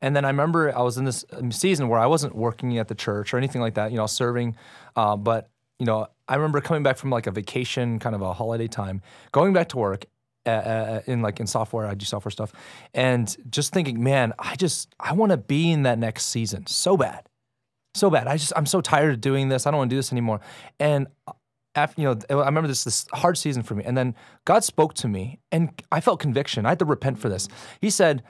And 0.00 0.14
then 0.14 0.24
I 0.24 0.28
remember 0.28 0.76
I 0.76 0.82
was 0.82 0.96
in 0.96 1.04
this 1.04 1.24
um, 1.32 1.52
season 1.52 1.88
where 1.88 1.98
I 1.98 2.06
wasn't 2.06 2.34
working 2.34 2.78
at 2.78 2.88
the 2.88 2.94
church 2.94 3.32
or 3.32 3.38
anything 3.38 3.60
like 3.60 3.74
that, 3.74 3.90
you 3.90 3.96
know, 3.96 4.06
serving. 4.06 4.56
Uh, 4.96 5.16
but 5.16 5.50
you 5.78 5.86
know, 5.86 6.06
I 6.28 6.36
remember 6.36 6.60
coming 6.60 6.82
back 6.82 6.96
from 6.96 7.10
like 7.10 7.26
a 7.26 7.30
vacation, 7.30 7.98
kind 7.98 8.14
of 8.14 8.22
a 8.22 8.32
holiday 8.32 8.68
time, 8.68 9.02
going 9.32 9.52
back 9.52 9.68
to 9.70 9.76
work 9.76 10.06
uh, 10.46 10.50
uh, 10.50 11.00
in 11.06 11.22
like 11.22 11.40
in 11.40 11.46
software. 11.46 11.86
I 11.86 11.94
do 11.94 12.04
software 12.04 12.32
stuff, 12.32 12.52
and 12.92 13.34
just 13.50 13.72
thinking, 13.72 14.02
man, 14.02 14.32
I 14.38 14.56
just 14.56 14.94
I 15.00 15.12
want 15.12 15.30
to 15.30 15.36
be 15.36 15.70
in 15.70 15.82
that 15.84 15.98
next 15.98 16.26
season 16.26 16.66
so 16.66 16.96
bad 16.96 17.28
so 17.94 18.10
bad. 18.10 18.26
I 18.26 18.36
just 18.36 18.52
I'm 18.56 18.66
so 18.66 18.80
tired 18.80 19.14
of 19.14 19.20
doing 19.20 19.48
this. 19.48 19.66
I 19.66 19.70
don't 19.70 19.78
want 19.78 19.90
to 19.90 19.94
do 19.94 19.98
this 19.98 20.12
anymore. 20.12 20.40
And 20.78 21.06
after 21.74 22.00
you 22.00 22.08
know, 22.08 22.42
I 22.42 22.46
remember 22.46 22.68
this 22.68 22.84
this 22.84 23.06
hard 23.12 23.38
season 23.38 23.62
for 23.62 23.74
me. 23.74 23.84
And 23.84 23.96
then 23.96 24.14
God 24.44 24.64
spoke 24.64 24.94
to 24.94 25.08
me, 25.08 25.40
and 25.50 25.70
I 25.90 26.00
felt 26.00 26.20
conviction. 26.20 26.66
I 26.66 26.70
had 26.70 26.78
to 26.80 26.84
repent 26.84 27.18
for 27.18 27.28
this. 27.28 27.48
He 27.80 27.90
said, 27.90 28.22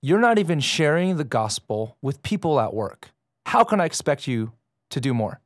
"You're 0.00 0.20
not 0.20 0.38
even 0.38 0.60
sharing 0.60 1.16
the 1.16 1.24
gospel 1.24 1.96
with 2.02 2.22
people 2.22 2.58
at 2.58 2.74
work. 2.74 3.10
How 3.46 3.64
can 3.64 3.80
I 3.80 3.84
expect 3.84 4.26
you 4.26 4.52
to 4.90 5.00
do 5.00 5.14
more?" 5.14 5.40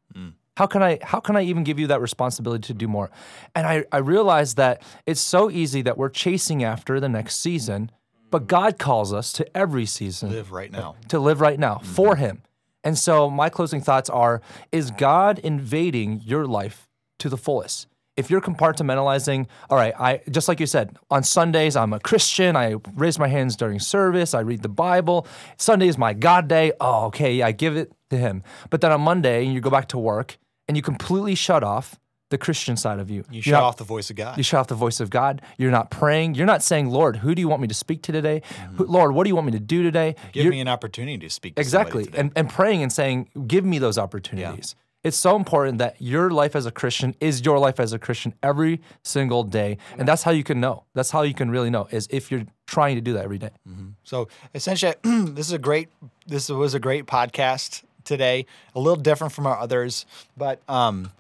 How 0.56 0.66
can 0.66 0.82
I 0.82 0.98
how 1.02 1.20
can 1.20 1.36
I 1.36 1.42
even 1.42 1.64
give 1.64 1.78
you 1.78 1.86
that 1.88 2.00
responsibility 2.00 2.66
to 2.68 2.74
do 2.74 2.88
more? 2.88 3.10
And 3.54 3.66
I, 3.66 3.84
I 3.92 3.98
realized 3.98 4.56
that 4.56 4.82
it's 5.06 5.20
so 5.20 5.50
easy 5.50 5.82
that 5.82 5.98
we're 5.98 6.08
chasing 6.08 6.64
after 6.64 6.98
the 6.98 7.08
next 7.08 7.40
season, 7.40 7.90
but 8.30 8.42
mm-hmm. 8.42 8.48
God 8.48 8.78
calls 8.78 9.12
us 9.12 9.32
to 9.34 9.56
every 9.56 9.86
season 9.86 10.30
Live 10.30 10.52
right 10.52 10.72
now. 10.72 10.96
to 11.08 11.18
live 11.18 11.40
right 11.40 11.58
now 11.58 11.76
mm-hmm. 11.76 11.92
for 11.92 12.16
him. 12.16 12.42
And 12.82 12.96
so 12.96 13.28
my 13.28 13.50
closing 13.50 13.80
thoughts 13.80 14.08
are 14.08 14.40
is 14.72 14.90
God 14.90 15.38
invading 15.40 16.22
your 16.24 16.46
life 16.46 16.88
to 17.18 17.28
the 17.28 17.36
fullest? 17.36 17.88
If 18.16 18.30
you're 18.30 18.40
compartmentalizing, 18.40 19.46
all 19.68 19.76
right, 19.76 19.92
I 20.00 20.22
just 20.30 20.48
like 20.48 20.58
you 20.58 20.66
said, 20.66 20.96
on 21.10 21.22
Sundays 21.22 21.76
I'm 21.76 21.92
a 21.92 22.00
Christian, 22.00 22.56
I 22.56 22.76
raise 22.94 23.18
my 23.18 23.28
hands 23.28 23.56
during 23.56 23.78
service, 23.78 24.32
I 24.32 24.40
read 24.40 24.62
the 24.62 24.70
Bible. 24.70 25.26
Sunday 25.58 25.88
is 25.88 25.98
my 25.98 26.14
God 26.14 26.48
day. 26.48 26.72
Oh, 26.80 27.06
okay, 27.06 27.34
yeah, 27.34 27.48
I 27.48 27.52
give 27.52 27.76
it 27.76 27.92
to 28.08 28.16
him. 28.16 28.42
But 28.70 28.80
then 28.80 28.90
on 28.90 29.02
Monday 29.02 29.42
you 29.44 29.60
go 29.60 29.68
back 29.68 29.88
to 29.88 29.98
work 29.98 30.38
and 30.68 30.76
you 30.76 30.82
completely 30.82 31.34
shut 31.34 31.62
off 31.62 31.98
the 32.30 32.38
Christian 32.38 32.76
side 32.76 32.98
of 32.98 33.08
you. 33.08 33.24
You 33.30 33.40
shut 33.40 33.52
not- 33.52 33.62
off 33.62 33.76
the 33.76 33.84
voice 33.84 34.10
of 34.10 34.16
God. 34.16 34.36
you 34.36 34.42
shut 34.42 34.58
off 34.60 34.66
the 34.66 34.74
voice 34.74 34.98
of 34.98 35.10
God. 35.10 35.40
You're 35.58 35.70
not 35.70 35.90
praying. 35.90 36.34
You're 36.34 36.46
not 36.46 36.60
saying, 36.62 36.90
Lord, 36.90 37.16
who 37.18 37.34
do 37.36 37.40
you 37.40 37.48
want 37.48 37.62
me 37.62 37.68
to 37.68 37.74
speak 37.74 38.02
to 38.02 38.12
today? 38.12 38.42
Who, 38.76 38.84
Lord, 38.84 39.12
what 39.12 39.24
do 39.24 39.28
you 39.28 39.36
want 39.36 39.46
me 39.46 39.52
to 39.52 39.60
do 39.60 39.82
today? 39.84 40.16
Mm-hmm. 40.18 40.28
Give 40.32 40.44
You're- 40.44 40.56
me 40.56 40.60
an 40.60 40.68
opportunity 40.68 41.18
to 41.18 41.30
speak 41.30 41.54
to 41.54 41.60
exactly. 41.62 42.08
And, 42.14 42.32
and 42.34 42.50
praying 42.50 42.82
and 42.82 42.92
saying, 42.92 43.28
give 43.46 43.64
me 43.64 43.78
those 43.78 43.96
opportunities. 43.96 44.74
It's 45.04 45.16
so 45.16 45.36
important 45.36 45.78
that 45.78 46.02
your 46.02 46.30
life 46.32 46.56
as 46.56 46.66
a 46.66 46.72
Christian 46.72 47.14
is 47.20 47.44
your 47.44 47.60
life 47.60 47.78
as 47.78 47.92
a 47.92 47.98
Christian 47.98 48.34
every 48.42 48.80
single 49.04 49.44
day. 49.44 49.78
And 49.96 50.08
that's 50.08 50.24
how 50.24 50.32
you 50.32 50.42
can 50.42 50.58
know. 50.58 50.82
That's 50.94 51.12
how 51.12 51.22
you 51.22 51.32
can 51.32 51.48
really 51.48 51.70
know 51.70 51.86
is 51.92 52.08
if 52.10 52.32
you're 52.32 52.42
trying 52.66 52.96
to 52.96 53.00
do 53.00 53.12
that 53.12 53.22
every 53.22 53.38
day. 53.38 53.50
So 54.02 54.26
essentially, 54.52 54.94
this 55.04 55.46
is 55.46 55.52
a 55.52 55.58
great. 55.60 55.90
This 56.26 56.48
was 56.48 56.74
a 56.74 56.80
great 56.80 57.06
podcast 57.06 57.84
today. 58.06 58.46
A 58.74 58.80
little 58.80 59.02
different 59.02 59.32
from 59.32 59.46
our 59.46 59.58
others, 59.58 60.06
but 60.36 60.60
um, 60.68 61.10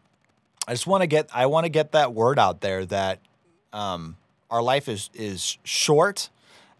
I 0.66 0.72
just 0.72 0.86
want 0.86 1.02
to 1.02 1.06
get. 1.06 1.28
I 1.34 1.46
want 1.46 1.64
to 1.64 1.70
get 1.70 1.92
that 1.92 2.14
word 2.14 2.38
out 2.38 2.60
there 2.60 2.86
that 2.86 3.18
um, 3.72 4.16
our 4.50 4.62
life 4.62 4.88
is 4.88 5.10
is 5.12 5.58
short, 5.64 6.30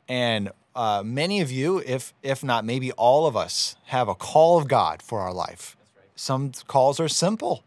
and 0.08 0.50
uh, 0.74 1.02
many 1.04 1.40
of 1.40 1.50
you, 1.50 1.82
if 1.84 2.14
if 2.22 2.42
not 2.42 2.64
maybe 2.64 2.92
all 2.92 3.26
of 3.26 3.36
us, 3.36 3.76
have 3.86 4.08
a 4.08 4.14
call 4.14 4.58
of 4.58 4.68
God 4.68 5.02
for 5.02 5.20
our 5.20 5.32
life. 5.32 5.76
Some 6.14 6.52
calls 6.66 6.98
are 6.98 7.08
simple. 7.08 7.62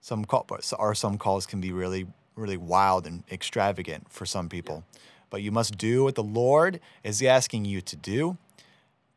Some 0.00 0.26
call, 0.26 0.46
or 0.78 0.94
some 0.94 1.16
calls 1.16 1.46
can 1.46 1.62
be 1.62 1.72
really, 1.72 2.06
really 2.36 2.58
wild 2.58 3.06
and 3.06 3.24
extravagant 3.30 4.10
for 4.10 4.26
some 4.26 4.50
people. 4.50 4.84
But 5.30 5.42
you 5.42 5.50
must 5.50 5.78
do 5.78 6.04
what 6.04 6.14
the 6.14 6.22
Lord 6.22 6.78
is 7.02 7.22
asking 7.22 7.64
you 7.64 7.80
to 7.80 7.96
do 7.96 8.36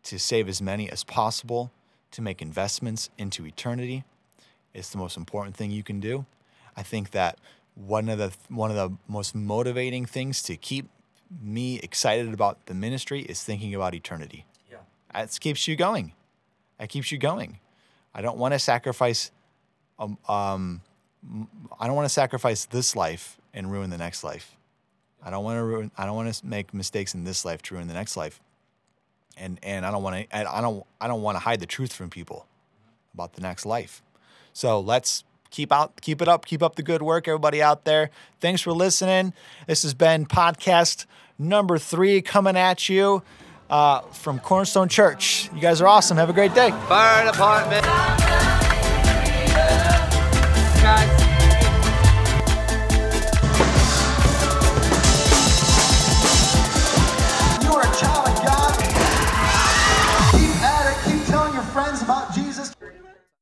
to 0.03 0.17
save 0.17 0.47
as 0.47 0.61
many 0.61 0.89
as 0.89 1.03
possible, 1.03 1.71
to 2.17 2.21
make 2.23 2.41
investments 2.41 3.11
into 3.15 3.45
eternity. 3.45 4.03
It's 4.73 4.89
the 4.89 4.97
most 4.97 5.17
important 5.17 5.55
thing 5.55 5.69
you 5.69 5.83
can 5.83 5.99
do. 5.99 6.25
I 6.75 6.81
think 6.81 7.11
that 7.11 7.37
one 7.75 8.09
of 8.09 8.17
the 8.17 8.33
one 8.49 8.71
of 8.71 8.75
the 8.75 8.97
most 9.07 9.35
motivating 9.35 10.07
things 10.07 10.41
to 10.43 10.57
keep 10.57 10.89
me 11.39 11.79
excited 11.79 12.33
about 12.33 12.65
the 12.65 12.73
ministry 12.73 13.21
is 13.21 13.43
thinking 13.43 13.75
about 13.75 13.93
eternity. 13.93 14.47
Yeah. 14.67 14.77
That 15.13 15.39
keeps 15.39 15.67
you 15.67 15.75
going. 15.75 16.13
That 16.79 16.89
keeps 16.89 17.11
you 17.11 17.19
going. 17.19 17.59
I 18.15 18.23
don't 18.23 18.39
want 18.39 18.55
to 18.55 18.59
sacrifice 18.59 19.29
um, 19.99 20.17
um 20.27 20.81
I 21.79 21.85
don't 21.85 21.95
want 21.95 22.07
to 22.07 22.13
sacrifice 22.23 22.65
this 22.65 22.95
life 22.95 23.37
and 23.53 23.71
ruin 23.71 23.91
the 23.91 23.97
next 23.99 24.23
life. 24.23 24.57
I 25.21 25.29
don't 25.29 25.43
want 25.43 25.57
to 25.57 25.63
ruin 25.63 25.91
I 25.95 26.07
don't 26.07 26.15
want 26.15 26.33
to 26.33 26.45
make 26.47 26.73
mistakes 26.73 27.13
in 27.13 27.25
this 27.25 27.45
life 27.45 27.61
to 27.63 27.75
ruin 27.75 27.87
the 27.87 27.93
next 27.93 28.17
life. 28.17 28.41
And 29.37 29.59
and 29.63 29.85
I 29.85 29.91
don't 29.91 30.03
want 30.03 30.29
to 30.29 30.37
I 30.37 30.61
don't 30.61 30.85
I 30.99 31.07
don't 31.07 31.21
want 31.21 31.35
to 31.35 31.39
hide 31.39 31.59
the 31.59 31.65
truth 31.65 31.93
from 31.93 32.09
people 32.09 32.47
about 33.13 33.33
the 33.33 33.41
next 33.41 33.65
life. 33.65 34.01
So 34.53 34.79
let's 34.79 35.23
keep 35.49 35.71
out 35.71 36.01
keep 36.01 36.21
it 36.21 36.27
up, 36.27 36.45
keep 36.45 36.63
up 36.63 36.75
the 36.75 36.83
good 36.83 37.01
work 37.01 37.27
everybody 37.27 37.61
out 37.61 37.85
there. 37.85 38.09
Thanks 38.39 38.61
for 38.61 38.71
listening. 38.71 39.33
This 39.67 39.83
has 39.83 39.93
been 39.93 40.25
podcast 40.25 41.05
number 41.37 41.77
3 41.77 42.21
coming 42.21 42.57
at 42.57 42.89
you 42.89 43.23
uh, 43.69 44.01
from 44.01 44.39
Cornerstone 44.39 44.89
Church. 44.89 45.49
You 45.53 45.61
guys 45.61 45.81
are 45.81 45.87
awesome. 45.87 46.17
Have 46.17 46.29
a 46.29 46.33
great 46.33 46.53
day. 46.53 46.71
Fire 46.87 47.25
department. 47.31 48.46